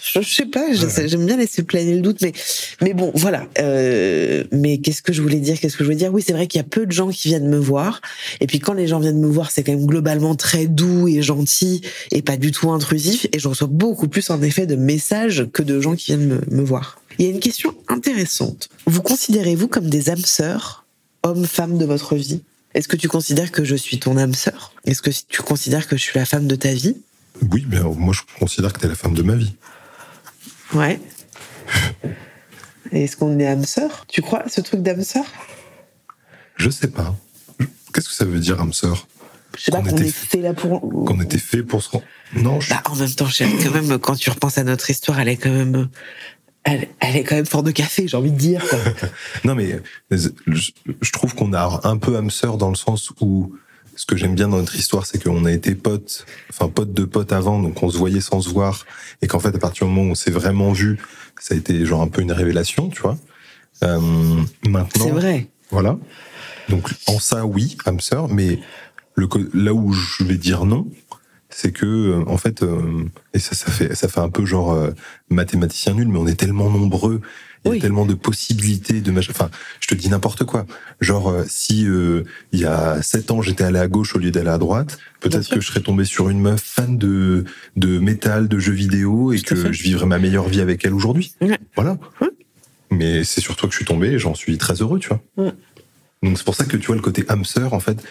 [0.02, 0.66] Je, je sais pas.
[0.72, 2.32] J'aime bien laisser planer le doute, mais
[2.80, 3.46] mais bon, voilà.
[3.58, 6.12] Euh, mais qu'est-ce que je voulais dire Qu'est-ce que je voulais dire?
[6.12, 8.00] Oui, c'est vrai qu'il y a peu de gens qui viennent me voir.
[8.40, 11.22] Et puis quand les gens viennent me voir, c'est quand même globalement très doux et
[11.22, 13.26] gentil et pas du tout intrusif.
[13.32, 16.40] Et je reçois beaucoup plus en effet de messages que de gens qui viennent me,
[16.50, 17.00] me voir.
[17.18, 18.68] Il y a une question intéressante.
[18.86, 20.86] Vous considérez-vous comme des âmes sœurs,
[21.22, 22.40] hommes, femmes de votre vie?
[22.74, 24.72] Est-ce que tu considères que je suis ton âme sœur?
[24.86, 26.96] Est-ce que tu considères que je suis la femme de ta vie?
[27.50, 29.52] Oui, mais alors, moi je considère que t'es la femme de ma vie.
[30.74, 31.00] Ouais.
[32.92, 34.04] Est-ce qu'on est âme sœur?
[34.08, 35.24] Tu crois ce truc d'âme sœur?
[36.56, 37.14] Je sais pas.
[37.92, 39.06] Qu'est-ce que ça veut dire âme sœur?
[39.56, 40.80] Je sais pas Qu'on était- fait là pour.
[40.80, 41.88] Qu'on était fait pour se.
[42.34, 42.70] Non, je...
[42.70, 45.36] Bah, en même temps, chérie, quand même, quand tu repenses à notre histoire, elle est
[45.36, 45.88] quand même.
[46.62, 48.62] Elle, elle est quand même fort de café, j'ai envie de dire.
[49.44, 50.28] non mais je,
[51.00, 53.54] je trouve qu'on a un peu âme sœur dans le sens où
[54.00, 57.04] ce que j'aime bien dans notre histoire, c'est qu'on a été potes, enfin potes de
[57.04, 58.86] potes avant, donc on se voyait sans se voir,
[59.20, 60.98] et qu'en fait à partir du moment où on s'est vraiment vu,
[61.38, 63.18] ça a été genre un peu une révélation, tu vois.
[63.82, 64.00] Euh,
[64.66, 65.48] maintenant, C'est vrai.
[65.70, 65.98] Voilà.
[66.70, 68.58] Donc en ça, oui, âme sœur, mais
[69.16, 70.86] le, là où je vais dire non,
[71.50, 74.72] c'est que euh, en fait, euh, et ça, ça fait, ça fait un peu genre
[74.72, 74.90] euh,
[75.30, 77.20] mathématicien nul, mais on est tellement nombreux,
[77.64, 77.78] il y a Oui.
[77.80, 79.32] tellement de possibilités de machin.
[79.34, 80.64] Enfin, je te dis n'importe quoi.
[81.00, 82.22] Genre euh, si euh,
[82.52, 85.48] il y a sept ans j'étais allé à gauche au lieu d'aller à droite, peut-être
[85.50, 87.44] que je serais tombé sur une meuf fan de
[87.76, 90.94] de métal, de jeux vidéo, et Tout que je vivrais ma meilleure vie avec elle
[90.94, 91.34] aujourd'hui.
[91.40, 91.58] Ouais.
[91.76, 91.98] Voilà.
[92.20, 92.28] Ouais.
[92.92, 95.52] Mais c'est sur toi que je suis tombé, et j'en suis très heureux, tu vois.
[96.22, 98.02] Donc c'est pour ça que tu vois le côté âme sœur, en fait,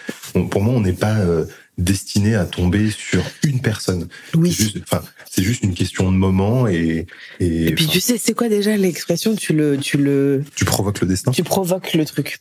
[0.50, 1.44] pour moi, on n'est pas euh,
[1.80, 4.08] destiné à tomber sur une personne.
[4.34, 4.52] Oui.
[4.52, 7.06] C'est juste, enfin, c'est juste une question de moment et.
[7.40, 9.34] Et, Et puis tu sais, c'est quoi déjà l'expression?
[9.34, 11.30] Tu le, tu le, tu provoques le destin.
[11.32, 12.38] tu provoques le truc.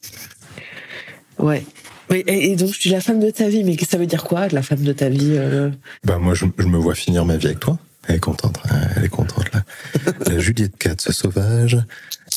[1.38, 1.64] Ouais.
[2.10, 4.24] Mais- Et, et donc je suis la femme de ta vie, mais ça veut dire
[4.24, 5.70] quoi, la femme de ta vie euh?
[6.04, 7.78] Bah moi, je, je me vois finir ma vie avec toi.
[8.10, 9.64] Elle est contente, hein, elle est contente là.
[10.26, 11.78] La Juliette Katz sauvage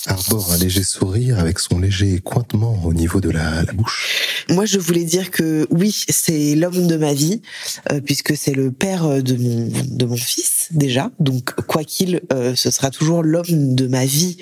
[0.07, 4.45] arbore un léger sourire avec son léger cointement au niveau de la, la bouche.
[4.51, 7.41] Moi, je voulais dire que oui, c'est l'homme de ma vie,
[7.91, 11.11] euh, puisque c'est le père euh, de mon de mon fils déjà.
[11.21, 14.37] Donc, quoi qu'il, euh, ce sera toujours l'homme de ma vie.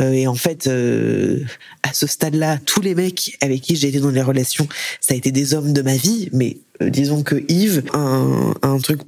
[0.00, 4.10] Euh, et en fait, à ce stade-là, tous les mecs avec qui j'ai été dans
[4.10, 4.66] les relations,
[5.00, 6.28] ça a été des hommes de ma vie.
[6.32, 9.00] Mais disons que Yves, un, un truc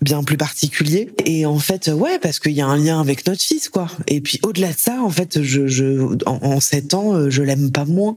[0.00, 1.10] bien plus particulier.
[1.24, 3.88] Et en fait, ouais, parce qu'il y a un lien avec notre fils, quoi.
[4.06, 7.42] Et puis au-delà de ça, en fait, je, je en, en sept ans, euh, je
[7.42, 8.16] l'aime pas moins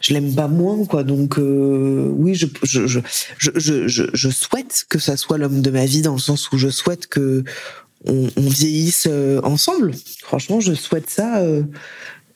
[0.00, 3.00] je l'aime pas moins quoi donc euh, oui je je, je
[3.38, 6.50] je je je je souhaite que ça soit l'homme de ma vie dans le sens
[6.52, 7.44] où je souhaite que
[8.04, 9.92] on, on vieillisse euh, ensemble
[10.22, 11.62] franchement je souhaite ça euh,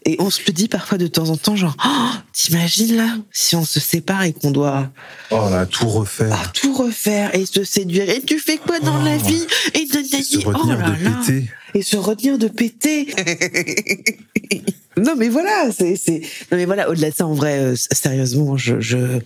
[0.06, 3.54] et on se le dit parfois de temps en temps genre oh, t'imagines là si
[3.56, 4.90] on se sépare et qu'on doit
[5.30, 6.32] Oh là, tout refaire.
[6.32, 9.26] ah, tout refaire et se séduire et tu fais quoi dans la Oh.
[9.28, 11.50] vie et de, se oh retenir là de là péter.
[11.74, 13.14] et se retenir de péter.
[14.96, 16.20] non mais voilà, c'est c'est
[16.50, 19.20] non mais voilà au-delà de ça en vrai euh, sérieusement je je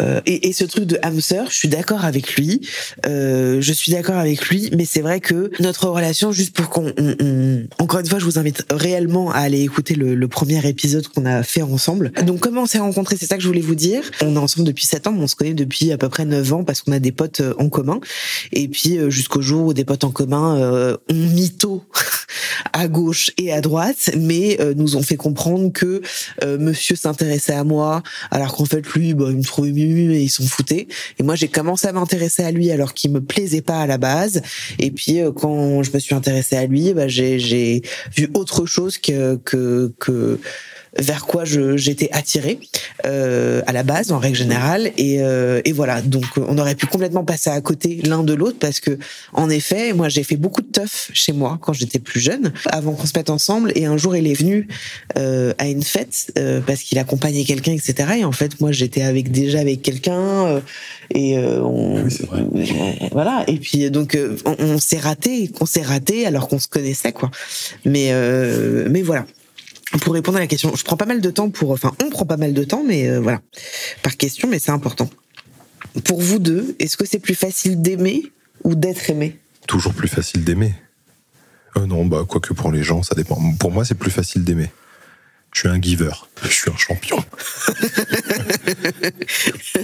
[0.00, 2.60] euh, et, et ce truc de hamster, je suis d'accord avec lui.
[3.06, 6.92] Euh, je suis d'accord avec lui, mais c'est vrai que notre relation, juste pour qu'on,
[6.98, 10.66] on- on- encore une fois, je vous invite réellement à aller écouter le, le premier
[10.68, 12.12] épisode qu'on a fait ensemble.
[12.24, 14.02] Donc, comment on s'est rencontrés, c'est ça que je voulais vous dire.
[14.22, 16.52] On est ensemble depuis 7 ans, mais on se connaît depuis à peu près 9
[16.52, 18.00] ans parce qu'on a des potes euh, en commun.
[18.52, 21.82] Et puis euh, jusqu'au jour où des potes en commun euh, ont mytho
[22.72, 26.02] à gauche et à droite, mais euh, nous ont fait comprendre que
[26.58, 30.28] Monsieur s'intéressait à moi, alors qu'en fait lui, bah, il me trouvait mieux et il
[30.28, 30.88] s'en foutait.
[31.18, 33.98] Et moi, j'ai commencé à m'intéresser à lui alors qu'il me plaisait pas à la
[33.98, 34.42] base.
[34.78, 37.82] Et puis euh, quand je me suis intéressée à lui, bah, j'ai j'ai
[38.16, 40.38] vu autre chose que que que
[40.98, 42.58] vers quoi j'étais attirée
[43.06, 44.90] euh, à la base en règle générale.
[44.96, 46.02] Et euh, et voilà.
[46.02, 48.98] Donc on aurait pu complètement passer à côté l'un de l'autre parce que
[49.32, 52.92] en effet moi j'ai fait beaucoup de teuf chez moi quand j'étais plus jeune avant
[52.92, 53.72] qu'on se mette ensemble.
[53.74, 54.68] Et un jour il est venu
[55.16, 59.02] euh, à une fête euh, parce qu'il accompagnait quelqu'un etc et en fait moi j'étais
[59.02, 60.60] avec déjà avec quelqu'un euh,
[61.14, 63.08] et euh, on, Oui, c'est vrai.
[63.12, 63.44] voilà.
[63.46, 67.30] Et puis donc on, on s'est raté on s'est raté alors qu'on se connaissait quoi.
[67.84, 69.24] Mais euh, mais voilà
[70.02, 72.26] pour répondre à la question, je prends pas mal de temps pour, enfin, on prend
[72.26, 73.40] pas mal de temps, mais euh, voilà,
[74.02, 75.08] par question, mais c'est important.
[76.04, 78.30] Pour vous deux, est-ce que c'est plus facile d'aimer
[78.64, 79.38] ou d'être aimé?
[79.66, 80.74] Toujours plus facile d'aimer.
[81.76, 83.38] Euh, non, bah, quoique pour les gens, ça dépend.
[83.58, 84.70] Pour moi, c'est plus facile d'aimer.
[85.52, 86.12] Je suis un giver.
[86.42, 87.16] Je suis un champion.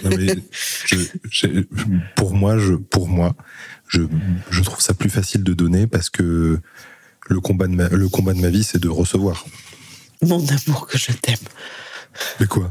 [0.05, 0.37] Non, mais
[2.17, 3.35] pour moi, je, pour moi,
[3.89, 4.03] je,
[4.51, 6.61] je trouve ça plus facile de donner parce que
[7.29, 9.47] le combat de le combat de ma vie, c'est de recevoir.
[10.27, 11.37] Mon amour que je t'aime.
[12.41, 12.71] Mais quoi?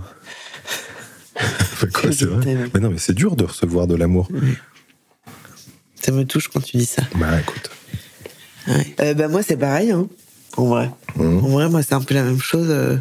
[2.11, 2.69] C'est vrai?
[2.73, 4.29] Mais non, mais c'est dur de recevoir de l'amour.
[6.01, 7.01] Ça me touche quand tu dis ça.
[7.15, 7.69] Bah écoute.
[8.67, 8.95] Ouais.
[9.01, 10.07] Euh, bah moi c'est pareil, hein,
[10.57, 10.89] en vrai.
[11.19, 11.43] Hum.
[11.43, 12.67] En vrai, moi c'est un peu la même chose.
[12.69, 12.97] euh,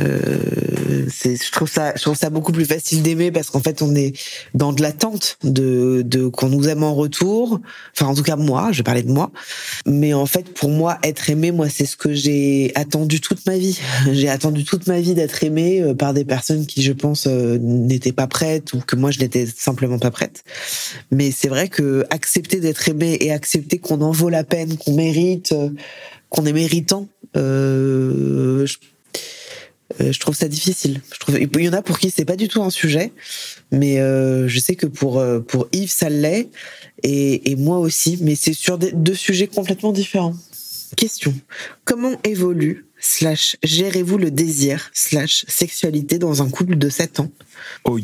[0.00, 3.82] euh, c'est, je trouve ça, je trouve ça beaucoup plus facile d'aimer parce qu'en fait
[3.82, 4.12] on est
[4.54, 7.60] dans de l'attente de, de qu'on nous aime en retour.
[7.94, 9.30] Enfin en tout cas moi, je parler de moi.
[9.86, 13.56] Mais en fait pour moi être aimé, moi c'est ce que j'ai attendu toute ma
[13.56, 13.78] vie.
[14.12, 17.58] J'ai attendu toute ma vie d'être aimé euh, par des personnes qui je pense euh,
[17.60, 20.44] n'étaient pas prêtes ou que moi je n'étais simplement pas prête.
[21.10, 24.94] Mais c'est vrai que accepter d'être aimé et accepter qu'on en vaut la peine, qu'on
[24.94, 25.54] mérite,
[26.28, 28.76] qu'on est méritant, euh, je,
[30.00, 31.00] euh, je trouve ça difficile.
[31.28, 33.12] Il y en a pour qui c'est pas du tout un sujet,
[33.70, 36.48] mais euh, je sais que pour euh, pour Yves ça l'est
[37.02, 40.34] et, moi aussi, mais c'est sur deux sujets complètement différents.
[40.96, 41.34] Question
[41.84, 47.30] comment évolue slash gérez-vous le désir slash sexualité dans un couple de 7 ans?
[47.84, 47.98] Oh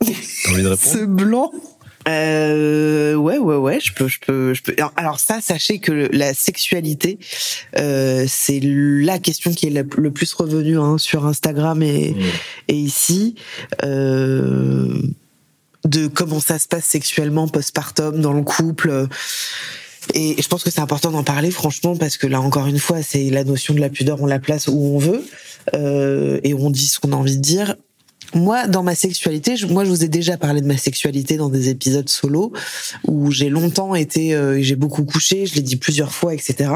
[0.00, 0.92] T'as envie de répondre?
[0.92, 1.52] Ce blanc.
[2.10, 4.74] Euh, ouais, ouais, ouais, je peux, je peux, je peux.
[4.96, 7.18] Alors, ça, sachez que la sexualité,
[7.78, 12.14] euh, c'est la question qui est la- le plus revenue hein, sur Instagram et,
[12.68, 13.34] et ici.
[13.84, 15.00] Euh,
[15.84, 19.06] de comment ça se passe sexuellement postpartum dans le couple.
[20.12, 23.02] Et je pense que c'est important d'en parler, franchement, parce que là, encore une fois,
[23.02, 25.24] c'est la notion de la pudeur, on la place où on veut,
[25.74, 27.76] euh, et on dit ce qu'on a envie de dire.
[28.34, 31.48] Moi, dans ma sexualité, je- moi, je vous ai déjà parlé de ma sexualité dans
[31.48, 32.52] des épisodes solo,
[33.06, 36.70] où j'ai longtemps été, euh, j'ai beaucoup couché, je l'ai dit plusieurs fois, etc.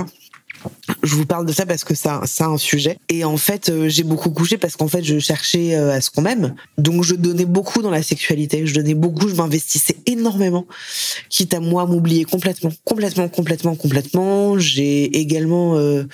[1.03, 2.99] Je vous parle de ça parce que ça, ça un sujet.
[3.09, 6.11] Et en fait, euh, j'ai beaucoup couché parce qu'en fait, je cherchais euh, à ce
[6.11, 6.55] qu'on m'aime.
[6.79, 8.67] Donc, je donnais beaucoup dans la sexualité.
[8.67, 10.67] Je donnais beaucoup, je m'investissais énormément.
[11.29, 14.59] Quitte à moi m'oublier complètement, complètement, complètement, complètement.
[14.59, 16.05] J'ai également euh,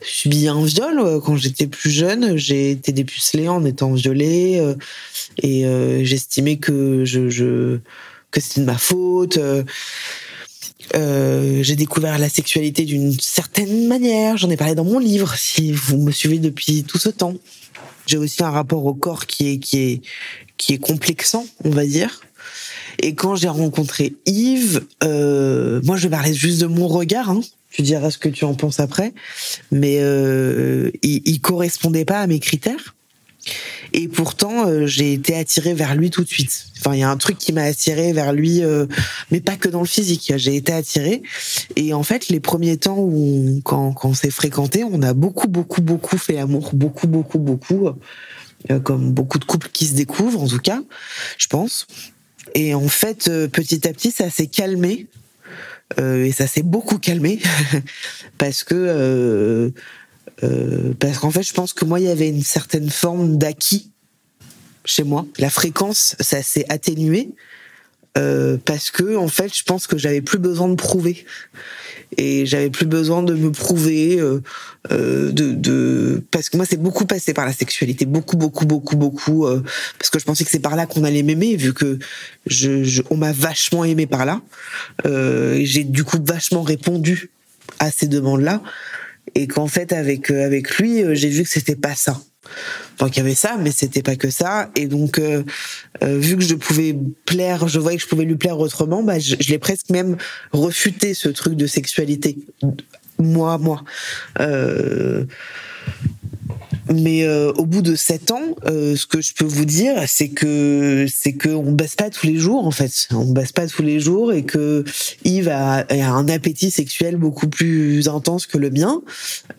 [0.00, 2.36] subi un viol quand j'étais plus jeune.
[2.36, 4.74] J'ai été dépucelée en étant violée.
[5.42, 5.64] et
[6.04, 7.78] j'estimais que je, je
[8.30, 9.38] que c'était de ma faute.
[10.94, 14.36] Euh, j'ai découvert la sexualité d'une certaine manière.
[14.36, 17.34] J'en ai parlé dans mon livre, si vous me suivez depuis tout ce temps.
[18.06, 20.02] J'ai aussi un rapport au corps qui est qui est
[20.56, 22.20] qui est complexant, on va dire.
[22.98, 27.30] Et quand j'ai rencontré Yves, euh, moi je parler juste de mon regard.
[27.30, 27.40] Hein.
[27.70, 29.14] Tu diras ce que tu en penses après,
[29.70, 32.96] mais euh, il, il correspondait pas à mes critères.
[33.92, 36.66] Et pourtant, euh, j'ai été attirée vers lui tout de suite.
[36.78, 38.86] Enfin, il y a un truc qui m'a attirée vers lui, euh,
[39.30, 40.32] mais pas que dans le physique.
[40.36, 41.22] J'ai été attirée.
[41.76, 45.12] Et en fait, les premiers temps où, on- quand, quand on s'est fréquenté, on a
[45.12, 46.70] beaucoup, beaucoup, beaucoup fait l'amour.
[46.72, 47.88] Beaucoup, beaucoup, beaucoup.
[48.70, 50.82] euh, comme beaucoup de couples qui se découvrent, en tout cas,
[51.38, 51.86] je pense.
[52.54, 55.06] Et en fait, petit à petit, ça s'est calmé.
[55.98, 57.40] Et ça s'est beaucoup calmé.
[58.38, 59.72] parce que...
[60.42, 63.90] euh, parce qu'en fait, je pense que moi, il y avait une certaine forme d'acquis
[64.84, 65.26] chez moi.
[65.38, 67.28] La fréquence, ça s'est atténué
[68.18, 71.24] euh, parce que, en fait, je pense que j'avais plus besoin de prouver.
[72.16, 74.42] Et j'avais plus besoin de me prouver euh,
[74.90, 78.04] euh, de, de parce que moi c'est beaucoup passé par la sexualité.
[78.04, 79.62] Beaucoup beaucoup beaucoup beaucoup euh,
[79.96, 82.00] parce que je pensais que c'est par là qu'on allait m'aimer vu que
[82.46, 84.40] je, je- on m'a vachement aimé par là.
[85.04, 87.30] J'ai du coup vachement répondu
[87.78, 88.60] à ces demandes là
[89.34, 92.20] et qu'en fait avec euh, avec lui euh, j'ai vu que c'était pas ça.
[92.94, 94.70] Enfin qu'il y avait ça mais c'était pas que ça.
[94.76, 95.42] Et donc euh,
[96.02, 99.36] vu que je pouvais plaire je voyais que je pouvais lui plaire autrement bah je,
[99.38, 100.16] je l'ai presque même
[100.52, 102.38] refuté ce truc de sexualité.
[103.18, 103.84] Moi moi.
[104.40, 105.24] Euh,
[106.90, 110.28] mais euh, au bout de sept ans, euh, ce que je peux vous dire, c'est
[110.28, 113.08] que c'est que on baisse pas tous les jours en fait.
[113.12, 114.84] On baisse pas tous les jours et que
[115.24, 119.02] Yves a, un appétit sexuel beaucoup plus intense que le mien,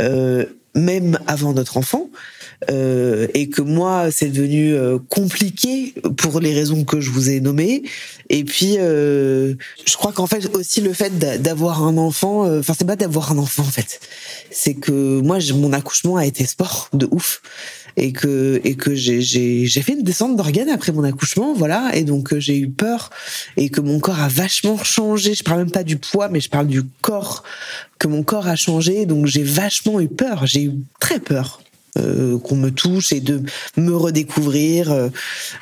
[0.01, 2.09] euh, même avant notre enfant.
[2.69, 7.39] Euh, et que moi c'est devenu euh, compliqué pour les raisons que je vous ai
[7.39, 7.81] nommées.
[8.29, 9.55] Et puis euh,
[9.87, 13.31] je crois qu'en fait aussi le fait d'a- d'avoir un enfant enfin c'est pas d'avoir
[13.31, 13.99] un enfant en fait.
[14.51, 17.41] C'est que moi mon accouchement a été sport de ouf.
[17.97, 21.91] Et que et que j'ai fait une descente d'organes après mon accouchement voilà.
[21.95, 23.09] Et donc j'ai eu peur.
[23.57, 25.33] Et que mon corps a vachement changé.
[25.33, 27.43] Je parle même pas du poids mais je parle du corps.
[27.97, 29.07] Que mon corps a changé.
[29.07, 30.45] Donc j'ai vachement eu peur.
[30.45, 31.61] J'ai eu très peur
[31.97, 33.41] euh, qu'on me touche et de
[33.77, 35.09] me redécouvrir euh,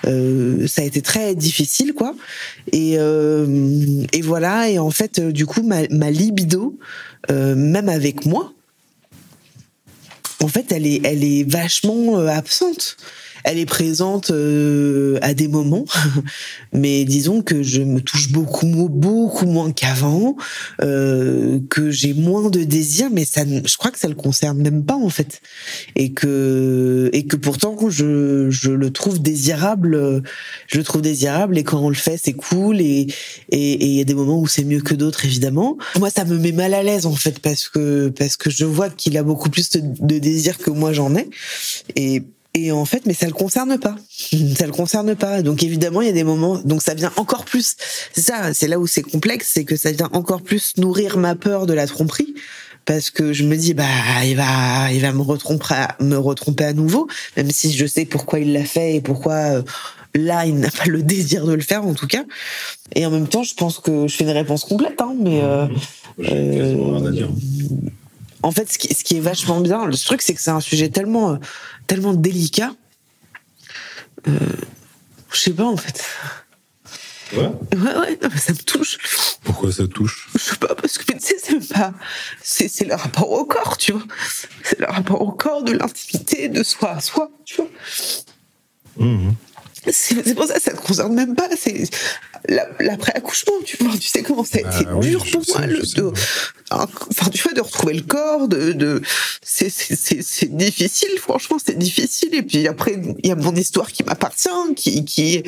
[0.06, 2.14] euh, ça a été très difficile quoi
[2.72, 6.78] et euh, et voilà et en fait euh, du coup ma, ma libido
[7.32, 8.54] euh, même avec moi
[10.42, 12.96] en fait, elle est, elle est vachement absente.
[13.44, 15.86] Elle est présente euh, à des moments,
[16.74, 20.36] mais disons que je me touche beaucoup, beaucoup moins qu'avant,
[20.82, 24.84] euh, que j'ai moins de désir, mais ça, je crois que ça le concerne même
[24.84, 25.42] pas en fait,
[25.96, 30.24] et que et que pourtant je, je le trouve désirable,
[30.68, 33.08] je le trouve désirable, et quand on le fait, c'est cool, et
[33.52, 35.78] et et il y a des moments où c'est mieux que d'autres évidemment.
[35.98, 38.90] Moi, ça me met mal à l'aise en fait parce que parce que je vois
[38.90, 41.30] qu'il a beaucoup plus de, de désir que moi j'en ai,
[41.96, 42.24] et
[42.54, 43.96] et en fait, mais ça le concerne pas.
[44.58, 45.42] Ça le concerne pas.
[45.42, 46.58] Donc évidemment, il y a des moments.
[46.60, 47.76] Donc ça vient encore plus.
[48.14, 48.54] C'est ça.
[48.54, 51.74] C'est là où c'est complexe, c'est que ça vient encore plus nourrir ma peur de
[51.74, 52.34] la tromperie.
[52.86, 53.86] Parce que je me dis, bah,
[54.26, 58.06] il va, il va me retromper, à- me retromper à nouveau, même si je sais
[58.06, 59.62] pourquoi il l'a fait et pourquoi euh,
[60.16, 62.24] là il n'a pas le désir de le faire en tout cas.
[62.96, 65.68] Et en même temps, je pense que je fais une réponse complète, hein, mais euh,
[66.18, 66.76] J'ai
[68.44, 70.60] en fait, ce qui, ce qui est vachement bien, le truc, c'est que c'est un
[70.62, 71.38] sujet tellement, euh,
[71.88, 72.74] tellement délicat.
[74.28, 74.38] Euh,
[75.32, 76.04] je sais pas, en fait.
[77.34, 77.52] Ouais.
[77.76, 78.98] Ouais, ouais, non, mais ça me touche.
[79.44, 80.30] Pourquoi ça touche?
[80.34, 81.94] Je sais pas, parce que, tu sais, c'est pas.
[82.42, 84.04] C'est, le rapport au corps, tu vois.
[84.64, 87.70] C'est le rapport au corps, de l'intimité, de soi à soi, tu vois.
[88.98, 89.36] Mhm.
[89.92, 91.48] C'est, pour ça que ça ne concerne même pas.
[91.60, 91.84] C'est
[92.48, 93.94] la- l'après-accouchement, tu vois.
[93.98, 95.66] Tu sais comment ça a été dur pour moi.
[95.66, 96.12] Le, de,
[96.72, 99.02] enfin, tu vois, de retrouver le corps, de, de
[99.42, 102.34] c'est, c'est, c'est, difficile, franchement, c'est difficile.
[102.36, 105.44] Et puis après, il y a mon histoire qui m'appartient, qui, qui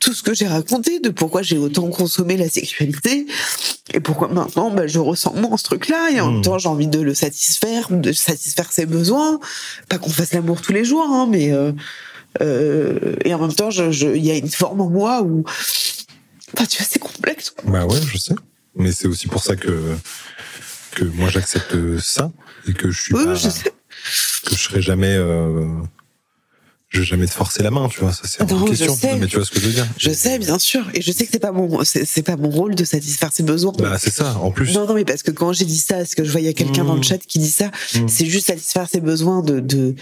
[0.00, 3.26] tout ce que j'ai raconté, de pourquoi j'ai autant consommé la sexualité,
[3.92, 6.42] et pourquoi maintenant, bah, je ressens moins ce truc-là, et en même Mhm.
[6.44, 9.40] temps, j'ai envie de le satisfaire, de satisfaire ses besoins.
[9.88, 11.72] Pas qu'on fasse l'amour tous les jours, hein, mais, euh,
[12.40, 15.44] euh, et en même temps, je- je- il y a une forme en moi où,
[15.46, 17.50] enfin, tu vois, c'est complexe.
[17.50, 17.70] quoi.
[17.70, 18.34] Bah ouais, je sais.
[18.76, 19.96] Mais c'est aussi pour ça que
[20.92, 22.30] que moi j'accepte ça
[22.68, 23.70] et que je suis Oui, pas, je sais.
[24.44, 25.66] que je serai jamais, euh,
[26.94, 28.12] je vais jamais te forcer la main, tu vois.
[28.12, 28.96] Ça c'est une question.
[29.18, 30.82] Mais tu vois ce que je veux dire Je sais, bien sûr.
[30.94, 33.42] Et je sais que c'est pas mon, c'est c'est pas mon rôle de satisfaire ses
[33.42, 33.72] besoins.
[33.78, 34.36] Bah c'est ça.
[34.42, 36.54] En plus, Non, non, mais parce que quand j'ai dit ça, est-ce que je voyais
[36.54, 36.86] quelqu'un Mmh.
[36.86, 38.08] dans le chat qui dit ça, Mmh.
[38.08, 39.94] c'est juste satisfaire ses besoins de, de,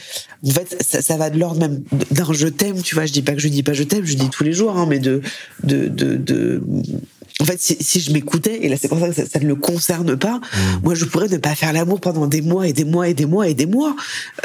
[0.46, 3.06] en fait, ça, ça va de l'ordre même d'un je t'aime, tu vois.
[3.06, 4.86] Je dis pas que je dis pas je t'aime, je dis tous les jours, hein,
[4.88, 5.20] mais de,
[5.64, 6.62] de, de, de,
[7.42, 9.46] en fait, si, si je m'écoutais, et là c'est pour ça que ça, ça ne
[9.46, 10.58] le concerne pas, Mmh.
[10.84, 13.26] moi je pourrais ne pas faire l'amour pendant des mois et des mois et des
[13.26, 13.96] mois et des mois,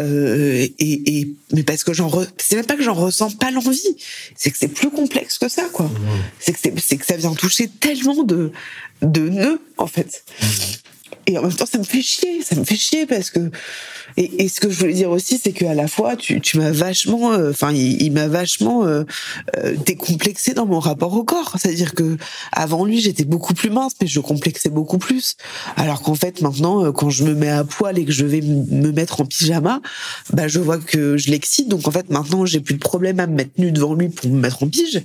[0.02, 3.52] euh, et, et, mais parce que j'en, re- c'est même pas que j'en ressens pas
[3.52, 3.96] l'envie,
[4.36, 5.90] c'est que c'est plus complexe que ça, quoi.
[6.40, 8.52] C'est que c'est, c'est que ça vient toucher tellement de,
[9.02, 10.24] de nœuds, en fait.
[11.28, 13.52] Et en même temps, ça me fait chier, ça me fait chier parce que.
[14.18, 16.72] Et, et ce que je voulais dire aussi, c'est qu'à la fois, tu, tu m'as
[16.72, 17.34] vachement.
[17.34, 19.04] euh, Enfin, il, il m'a vachement euh,
[19.58, 21.56] euh, décomplexé dans mon rapport au corps.
[21.60, 22.18] C'est-à-dire que
[22.52, 25.36] avant lui, j'étais beaucoup plus mince, mais je complexais beaucoup plus.
[25.76, 28.42] Alors qu'en fait, maintenant, euh, quand je me mets à poil et que je vais
[28.42, 29.82] me mettre en pyjama,
[30.34, 31.68] bah, je vois que je l'excite.
[31.70, 34.30] Donc en fait, maintenant, j'ai plus de problème à me mettre nu devant lui pour
[34.30, 35.02] me mettre en pige.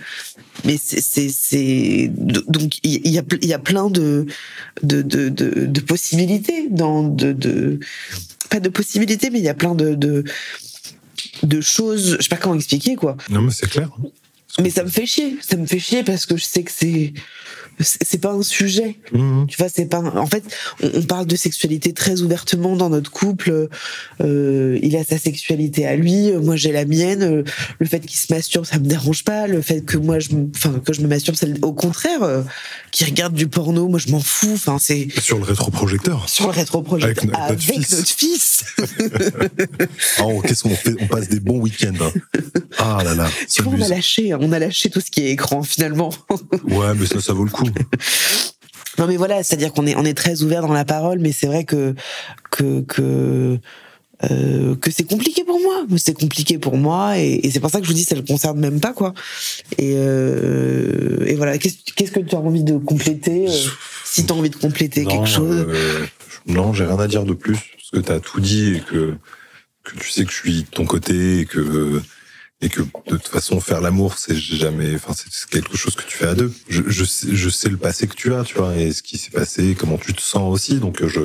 [0.64, 4.26] Mais c'est, c'est, donc il y a, y a plein de
[4.82, 7.80] de, de, de, de possibilités dans de, de
[8.52, 10.24] pas de possibilités mais il y a plein de, de
[11.42, 12.16] de choses.
[12.18, 13.16] Je sais pas comment expliquer quoi.
[13.30, 13.90] Non mais c'est clair.
[14.60, 15.38] mais ça me fait chier.
[15.40, 17.12] Ça me fait chier parce que je sais que c'est
[17.80, 19.46] c'est pas un sujet Mmh.
[19.48, 20.42] tu vois c'est pas en fait
[20.82, 23.68] on, parle de sexualité très ouvertement dans notre couple
[24.20, 27.42] euh, il a sa sexualité à lui euh, moi j'ai la mienne euh,
[27.78, 30.48] le fait qu'il se masturbe ça me dérange pas le fait que moi je me-
[30.54, 32.42] enfin que je me masturbe ça, au contraire euh,
[32.90, 36.28] qu'il regarde du porno moi je m'en fous enfin c'est Sur le rétroprojecteur.
[36.28, 38.64] sur le rétroprojecteur Avec no- avec, notre fils.
[40.20, 40.94] on- qu'est-ce qu'on fait?
[41.00, 41.92] On passe des bons week-ends.
[42.00, 42.40] hein.
[42.78, 43.28] Ah là là.
[43.50, 46.10] tu vois, on a lâché, on a lâché tout ce qui est écran finalement.
[46.64, 47.61] Ouais, mais ça, ça vaut le coup.
[48.98, 51.46] non mais voilà, c'est-à-dire qu'on est on est très ouvert dans la parole, mais c'est
[51.46, 51.94] vrai que
[52.50, 53.58] que que
[54.30, 57.78] euh, que c'est compliqué pour moi, c'est compliqué pour moi, et, et c'est pour ça
[57.80, 59.14] que je vous dis ça le concerne même pas quoi.
[59.78, 63.68] Et euh, et voilà, qu'est-ce que tu as envie de compléter euh,
[64.04, 66.06] Si tu as envie de compléter Non, quelque chose, euh,
[66.46, 69.14] non, j'ai rien à dire de plus parce que t'as tout dit et que
[69.82, 72.00] que tu sais que je suis de ton côté et que
[72.62, 76.16] et que de toute façon faire l'amour c'est jamais enfin c'est quelque chose que tu
[76.16, 76.52] fais à deux.
[76.68, 79.76] Je, je sais le passé que tu as, tu vois, et ce qui s'est passé,
[79.78, 81.20] comment tu te sens aussi, donc euh, je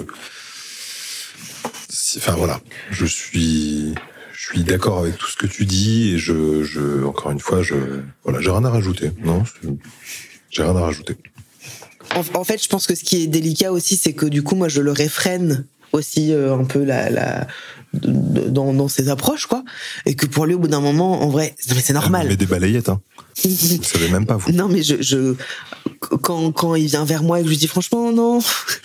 [2.18, 2.60] enfin voilà,
[2.92, 3.94] je suis
[4.34, 7.62] je suis d'accord avec tout ce que tu dis et je je encore une fois
[7.62, 7.76] je
[8.24, 9.12] voilà, j'ai rien à rajouter.
[9.24, 9.44] Non,
[10.50, 11.16] j'ai rien à rajouter.
[12.34, 14.70] En fait, je pense que ce qui est délicat aussi, c'est que du coup, moi,
[14.70, 15.66] je le réfrène
[15.98, 17.48] aussi euh, un peu la,
[17.94, 19.64] dans, ses approches, quoi.
[20.06, 22.36] Et que pour lui, au bout d'un moment, en vrai, c'est normal.
[22.36, 23.02] des balayettes, hein.
[23.46, 24.52] Vous savez même pas vous.
[24.52, 25.36] Non, mais je, je
[26.00, 28.40] quand quand il vient vers moi et que je lui dis franchement non,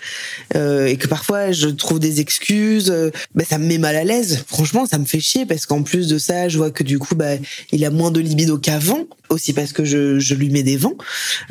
[0.57, 4.05] euh, et que parfois je trouve des excuses, euh, ben ça me met mal à
[4.05, 4.45] l'aise.
[4.47, 7.15] Franchement, ça me fait chier parce qu'en plus de ça, je vois que du coup,
[7.15, 7.37] bah,
[7.71, 10.97] il a moins de libido qu'avant, aussi parce que je, je lui mets des vents.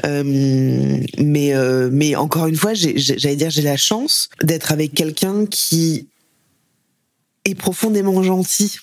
[0.06, 0.24] Euh,
[1.18, 6.08] mais euh, mais encore une fois, j'allais dire, j'ai la chance d'être avec quelqu'un qui
[7.46, 8.78] est profondément gentil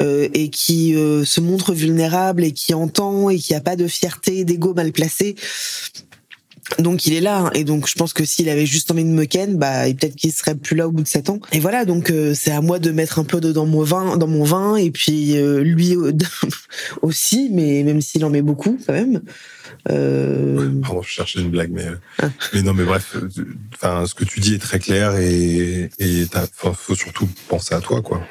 [0.00, 3.86] euh, et qui euh, se montre vulnérable et qui entend et qui a pas de
[3.86, 5.36] fierté, d'ego mal placé.
[6.78, 7.50] Donc il est là hein.
[7.54, 10.14] et donc je pense que s'il avait juste envie de me ken, bah et peut-être
[10.14, 11.40] qu'il serait plus là au bout de sept ans.
[11.50, 14.16] Et voilà donc euh, c'est à moi de mettre un peu de dans mon vin,
[14.16, 15.96] dans mon vin et puis euh, lui
[17.02, 19.20] aussi, mais même s'il en met beaucoup quand même.
[19.90, 22.28] Euh, Pardon, je cherchais une blague, mais, euh, Ah.
[22.54, 23.16] mais non, mais bref,
[23.74, 28.00] enfin, ce que tu dis est très clair et, et faut surtout penser à toi,
[28.02, 28.22] quoi.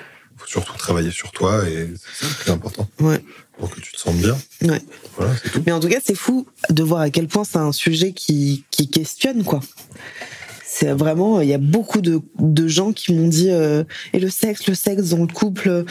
[0.52, 2.86] Surtout travailler sur toi et c'est ça le plus important.
[3.00, 3.24] Ouais.
[3.58, 4.38] Pour que tu te sentes bien.
[4.64, 4.82] ouais.
[5.16, 5.64] Voilà, c'est tout.
[5.66, 8.66] Mais en tout cas, c'est fou de voir à quel point c'est un sujet qui,
[8.70, 9.62] qui questionne, quoi.
[10.66, 13.84] C'est vraiment, il y a beaucoup de, de gens qui m'ont dit, euh,
[14.14, 15.70] et le sexe, le sexe dans le couple.
[15.70, 15.84] euh,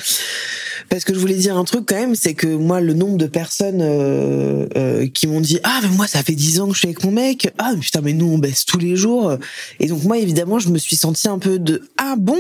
[0.89, 3.27] Parce que je voulais dire un truc quand même, c'est que moi, le nombre de
[3.27, 6.81] personnes euh, euh, qui m'ont dit, ah, mais moi, ça fait dix ans que je
[6.81, 7.51] suis avec mon mec.
[7.59, 9.37] Ah, mais putain, mais nous, on baisse tous les jours.
[9.81, 12.39] Et donc, moi, évidemment, je me suis sentie un peu de, ah bon,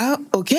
[0.00, 0.54] ah, ok,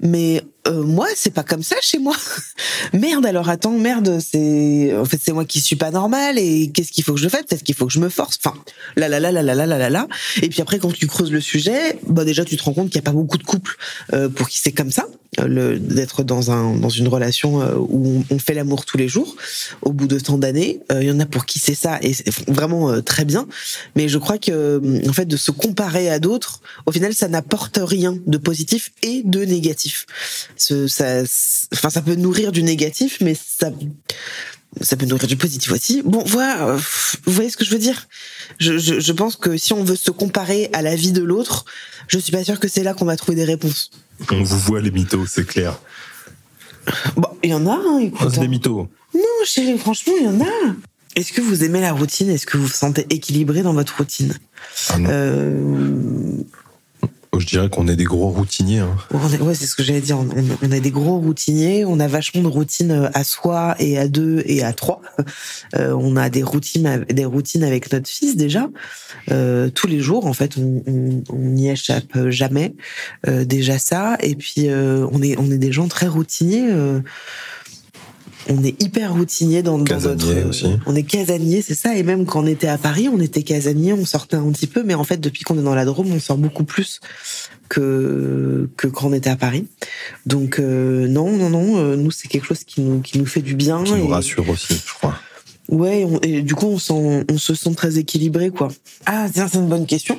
[0.00, 2.16] mais euh, moi, c'est pas comme ça chez moi.
[2.92, 4.92] merde, alors attends, merde, c'est.
[4.96, 7.42] En fait, c'est moi qui suis pas normal et qu'est-ce qu'il faut que je fasse?
[7.42, 8.40] Peut-être qu'il faut que je me force?
[8.44, 8.58] Enfin,
[8.96, 10.08] là, là, là, là, là, là, là, là, là.
[10.42, 12.96] Et puis après, quand tu creuses le sujet, bah déjà, tu te rends compte qu'il
[12.96, 13.76] y a pas beaucoup de couples
[14.14, 15.06] euh, pour qui c'est comme ça,
[15.38, 19.34] d'être dans, un, dans une relation euh, où on, fait l'amour tous les jours,
[19.80, 20.80] au bout de tant d'années.
[20.92, 23.48] Euh, Il y en a pour qui c'est ça et c'est vraiment euh, très bien.
[23.96, 27.28] Mais je crois que, euh, en fait, de se comparer à d'autres, au final, ça
[27.28, 30.06] n'apporte rien de positif et de négatif.
[30.56, 31.22] Ça,
[31.72, 33.70] enfin, ça peut nourrir du négatif, mais ça,
[34.80, 36.02] ça peut nourrir du positif aussi.
[36.02, 36.78] Bon, voilà, euh,
[37.24, 38.08] vous voyez ce que je veux dire?
[38.58, 41.64] Je, je, je, pense que si on veut se comparer à la vie de l'autre,
[42.08, 43.90] je suis pas sûre que c'est là qu'on va trouver des réponses.
[44.30, 45.78] On vous voit les mythos, c'est clair.
[47.16, 48.28] Bon, il y en a, hein, écoute.
[48.30, 48.42] C'est hein.
[48.42, 48.88] des mythos.
[49.14, 50.74] Non, chérie, franchement, il y en a.
[51.14, 52.30] Est-ce que vous aimez la routine?
[52.30, 54.34] Est-ce que vous vous sentez équilibré dans votre routine?
[54.88, 55.08] Ah non.
[55.10, 56.42] euh,
[57.38, 58.80] Je dirais qu'on est des gros routiniers.
[58.80, 58.94] hein.
[59.32, 60.18] est- Ouais, c'est ce que j'allais dire.
[60.18, 60.28] On,
[60.62, 61.86] on- a des gros routiniers.
[61.86, 65.00] On a vachement de routines à soi et à deux et à trois.
[65.74, 68.68] Euh, on a des routines, des routines avec notre fils déjà.
[69.30, 72.74] Euh, tous les jours, en fait, on n'y échappe jamais.
[73.26, 74.18] Euh, déjà ça.
[74.20, 76.68] Et puis, euh, on est, on est des gens très routiniers.
[78.50, 80.48] Euh, on est hyper routiniers dans, dans notre.
[80.48, 80.66] aussi.
[80.86, 81.96] On est casaniers, c'est ça.
[81.96, 84.82] Et même quand on était à Paris, on était casaniers, on sortait un petit peu.
[84.82, 87.00] Mais en fait, depuis qu'on est dans la Drôme, on sort beaucoup plus
[87.68, 89.66] que que quand on était à Paris.
[90.26, 91.76] Donc euh, non, non, non.
[91.78, 93.82] euh, nous, c'est quelque chose qui nous qui nous fait du bien.
[93.84, 95.14] Qui nous et- rassure aussi, je crois.
[95.68, 98.68] Ouais, on- et du coup, on, sent, on se sent très équilibré, quoi.
[99.06, 100.18] Ah, tiens, c'est une bonne question.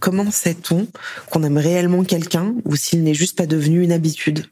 [0.00, 0.86] Comment sait-on
[1.30, 4.44] qu'on aime réellement quelqu'un ou s'il n'est juste pas devenu une habitude?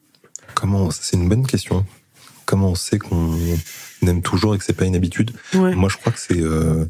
[0.54, 0.90] Comment?
[0.90, 1.84] C'est une bonne question.
[2.46, 3.36] Comment on sait qu'on
[4.06, 5.74] aime toujours et que c'est pas une habitude Ouais.
[5.74, 6.84] Moi, je crois que c'est euh,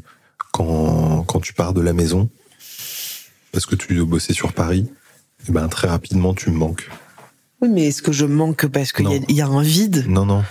[0.51, 2.29] quand, quand tu pars de la maison,
[3.51, 4.89] parce que tu dois bosser sur Paris,
[5.47, 6.89] et ben très rapidement tu me manques.
[7.61, 10.05] Oui, mais est-ce que je manque parce qu'il y, a- y un vide?
[10.07, 10.43] Non, non.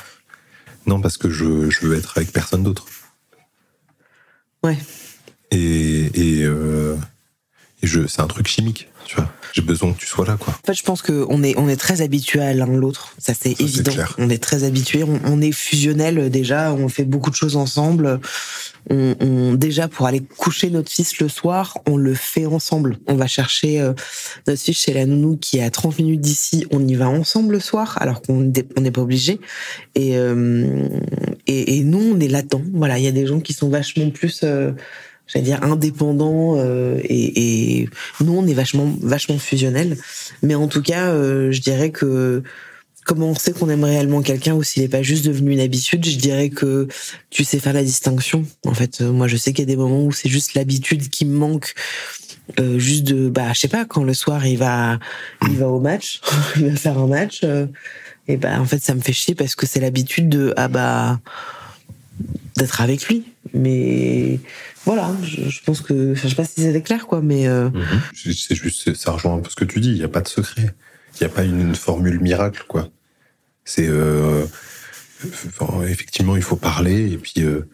[0.87, 2.87] Non, parce que je, je veux être avec personne d'autre.
[4.63, 4.79] Ouais.
[5.51, 6.97] Et, et, euh,
[7.83, 9.29] et je, c'est un truc chimique, tu vois.
[9.53, 10.53] J'ai besoin que tu sois là, quoi.
[10.53, 13.15] En fait, je pense qu'on est, on est très habitué à l'un l'autre.
[13.19, 13.93] Ça, c'est évident.
[13.93, 14.15] clair.
[14.19, 15.05] On est très habitué.
[15.05, 16.73] On, on est fusionnel déjà.
[16.73, 18.19] On fait beaucoup de choses ensemble.
[18.91, 22.97] On, on- déjà, pour aller coucher notre fils le soir, on le fait ensemble.
[23.07, 23.93] On va chercher euh,
[24.49, 26.67] notre fils chez la nounou qui est à 30 minutes d'ici.
[26.73, 29.39] On y va ensemble le soir, alors qu'on n'est on n'est pas obligé.
[29.95, 30.89] Et, euh,
[31.47, 32.63] et, et nous, on est là-dedans.
[32.73, 34.41] Voilà, il y a des gens qui sont vachement plus...
[34.43, 34.73] euh,
[35.27, 37.89] J'allais dire indépendants euh, et, et
[38.21, 39.97] nous on est vachement vachement fusionnel
[40.43, 42.43] mais en tout cas, euh, je dirais que
[43.05, 46.05] comment on sait qu'on aime réellement quelqu'un ou s'il n'est pas juste devenu une habitude,
[46.05, 46.89] je dirais que
[47.31, 48.45] tu sais faire la distinction.
[48.67, 51.09] En fait, euh, moi, je sais qu'il y a des moments où c'est juste l'habitude
[51.11, 51.75] qui me manque.
[52.61, 54.99] euh, juste de, bah, je sais pas, quand le soir il va,
[55.49, 56.21] il va au match,
[56.57, 57.67] il va faire un match, euh,
[58.29, 61.21] et bah, en fait, ça me fait chier parce que c'est l'habitude de, ah bah,
[62.57, 63.25] d'être avec lui.
[63.53, 64.41] Mais
[64.85, 67.69] voilà, je, je pense que, enfin, je sais pas si c'était clair, quoi, mais euh,
[68.15, 69.91] C'est c'est juste, ça rejoint un peu ce que tu dis.
[69.91, 70.75] Il n'y a pas de secret.
[71.15, 72.89] Il n'y a pas une, une formule miracle, quoi.
[73.65, 74.45] C'est euh,
[75.59, 77.69] enfin, effectivement, il faut parler et puis euh,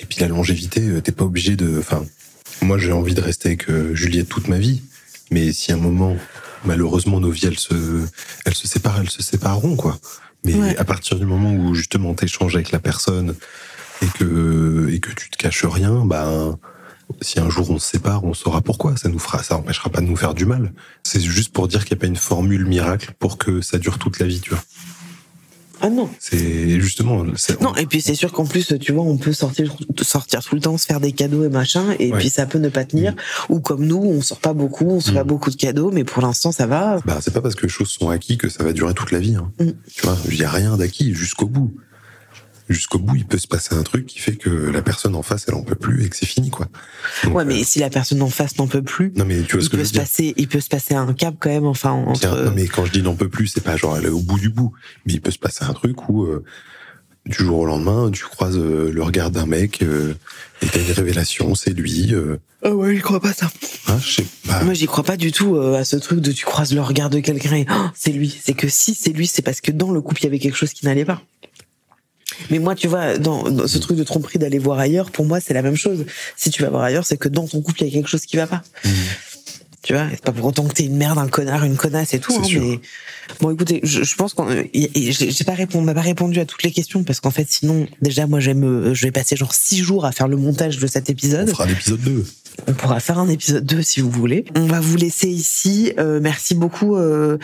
[0.00, 0.82] et puis la longévité.
[1.02, 1.78] T'es pas obligé de.
[1.78, 2.04] Enfin,
[2.62, 4.82] moi, j'ai envie de rester avec Juliette toute ma vie.
[5.30, 6.16] Mais si à un moment,
[6.64, 7.74] malheureusement, nos vies, elles se,
[8.44, 9.98] elles se séparent, elles se sépareront, quoi.
[10.44, 10.76] Mais Ouais.
[10.76, 13.34] à partir du moment où justement t'échanges avec la personne
[14.02, 16.58] et que et que tu te caches rien, ben
[17.20, 18.96] si un jour on se sépare, on saura pourquoi.
[18.96, 20.72] Ça nous fera, ça empêchera pas de nous faire du mal.
[21.02, 23.98] C'est juste pour dire qu'il n'y a pas une formule miracle pour que ça dure
[23.98, 24.62] toute la vie, tu vois.
[25.82, 26.08] ah non.
[26.18, 27.24] C'est justement.
[27.60, 30.62] Non, et puis c'est sûr qu'en plus, tu vois, on peut sortir, sortir tout le
[30.62, 32.18] temps, se faire des cadeaux et machin, et Ouais.
[32.18, 33.14] puis ça peut ne pas tenir.
[33.50, 35.26] Ou comme nous, on sort pas beaucoup, on se fait Mm.
[35.26, 37.00] beaucoup de cadeaux, mais pour l'instant, ça va.
[37.04, 39.18] Bah, c'est pas parce que les choses sont acquis que ça va durer toute la
[39.18, 39.34] vie.
[39.34, 39.52] Hein.
[39.60, 39.70] Mm.
[39.94, 41.74] Tu vois, il y a rien d'acquis jusqu'au bout.
[42.70, 45.44] Jusqu'au bout, il peut se passer un truc qui fait que la personne en face,
[45.48, 46.66] elle en peut plus et que c'est fini, quoi.
[47.24, 49.52] Donc, Ouais, mais euh, si la personne en face n'en peut plus, non, mais tu
[49.56, 50.00] vois il ce que je peut veux se dire.
[50.02, 52.44] passer, il peut se passer un cap quand même, enfin, Tiens, entre.
[52.44, 54.38] non, mais quand je dis n'en peut plus, c'est pas genre elle est au bout
[54.38, 54.72] du bout,
[55.04, 56.42] mais il peut se passer un truc où euh,
[57.26, 60.14] du jour au lendemain, tu croises euh, le regard d'un mec euh,
[60.62, 62.14] et t'as une révélation, c'est lui.
[62.14, 63.50] Euh, Ah ouais, je crois pas ça.
[63.88, 64.64] hein, je sais pas.
[64.64, 67.10] Moi, j'y crois pas du tout euh, à ce truc de tu croises le regard
[67.10, 68.34] de quelqu'un et Oh, c'est lui.
[68.42, 70.56] C'est que si c'est lui, c'est parce que dans le couple, il y avait quelque
[70.56, 71.20] chose qui n'allait pas.
[72.50, 75.54] Mais moi, tu vois, dans, ce truc de tromperie d'aller voir ailleurs, pour moi, c'est
[75.54, 76.04] la même chose.
[76.36, 78.26] Si tu vas voir ailleurs, c'est que dans ton couple, il y a quelque chose
[78.26, 78.62] qui va pas.
[78.84, 78.88] Mm.
[79.84, 82.18] Tu vois, c'est pas pour autant que t'es une merde, un connard, une connasse et
[82.18, 82.32] tout.
[82.34, 82.80] Hein, mais
[83.40, 86.62] bon, écoutez, je, je pense qu'on, j'ai pas répondu, on m'a pas répondu à toutes
[86.62, 90.06] les questions parce qu'en fait, sinon, déjà, moi, j'aime, je vais passer genre six jours
[90.06, 91.50] à faire le montage de cet On épisode.
[91.50, 92.24] fera l'épisode 2.
[92.68, 94.44] On pourra faire un épisode 2 si vous voulez.
[94.54, 95.92] On va vous laisser ici.
[95.98, 97.36] Euh, merci beaucoup euh,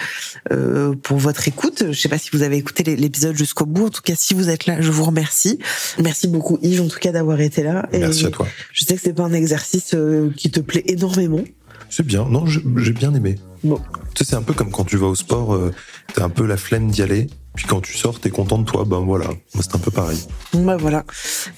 [0.53, 1.85] euh, pour votre écoute.
[1.91, 3.87] Je sais pas si vous avez écouté l'é- l'épisode jusqu'au bout.
[3.87, 5.59] En tout cas, si vous êtes là, je vous remercie.
[6.01, 7.87] Merci beaucoup Yves, en tout cas, d'avoir été là.
[7.93, 8.47] Et Merci à toi.
[8.73, 11.43] Je sais que c'est pas un exercice euh, qui te plaît énormément.
[11.91, 12.25] C'est bien.
[12.25, 13.37] Non, j'ai bien aimé.
[13.63, 13.79] Bon,
[14.15, 15.73] Tu sais, c'est un peu comme quand tu vas au sport, euh,
[16.15, 18.85] t'as un peu la flemme d'y aller, puis quand tu sors, t'es content de toi.
[18.87, 20.19] Ben voilà, c'est un peu pareil.
[20.55, 21.05] Bah voilà.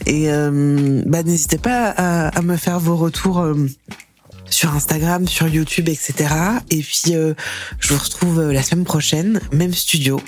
[0.06, 3.54] Et euh, bah n'hésitez pas à, à me faire vos retours euh,
[4.50, 6.34] sur Instagram, sur YouTube, etc.
[6.70, 7.34] Et puis euh,
[7.78, 10.20] je vous retrouve euh, la semaine prochaine, même studio,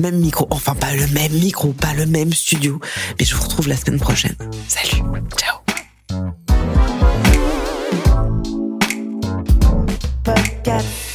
[0.00, 0.46] même micro.
[0.50, 2.80] Enfin, pas le même micro, pas le même studio.
[3.18, 4.36] Mais je vous retrouve la semaine prochaine.
[4.68, 5.02] Salut.
[5.36, 6.26] Ciao.
[10.82, 11.05] that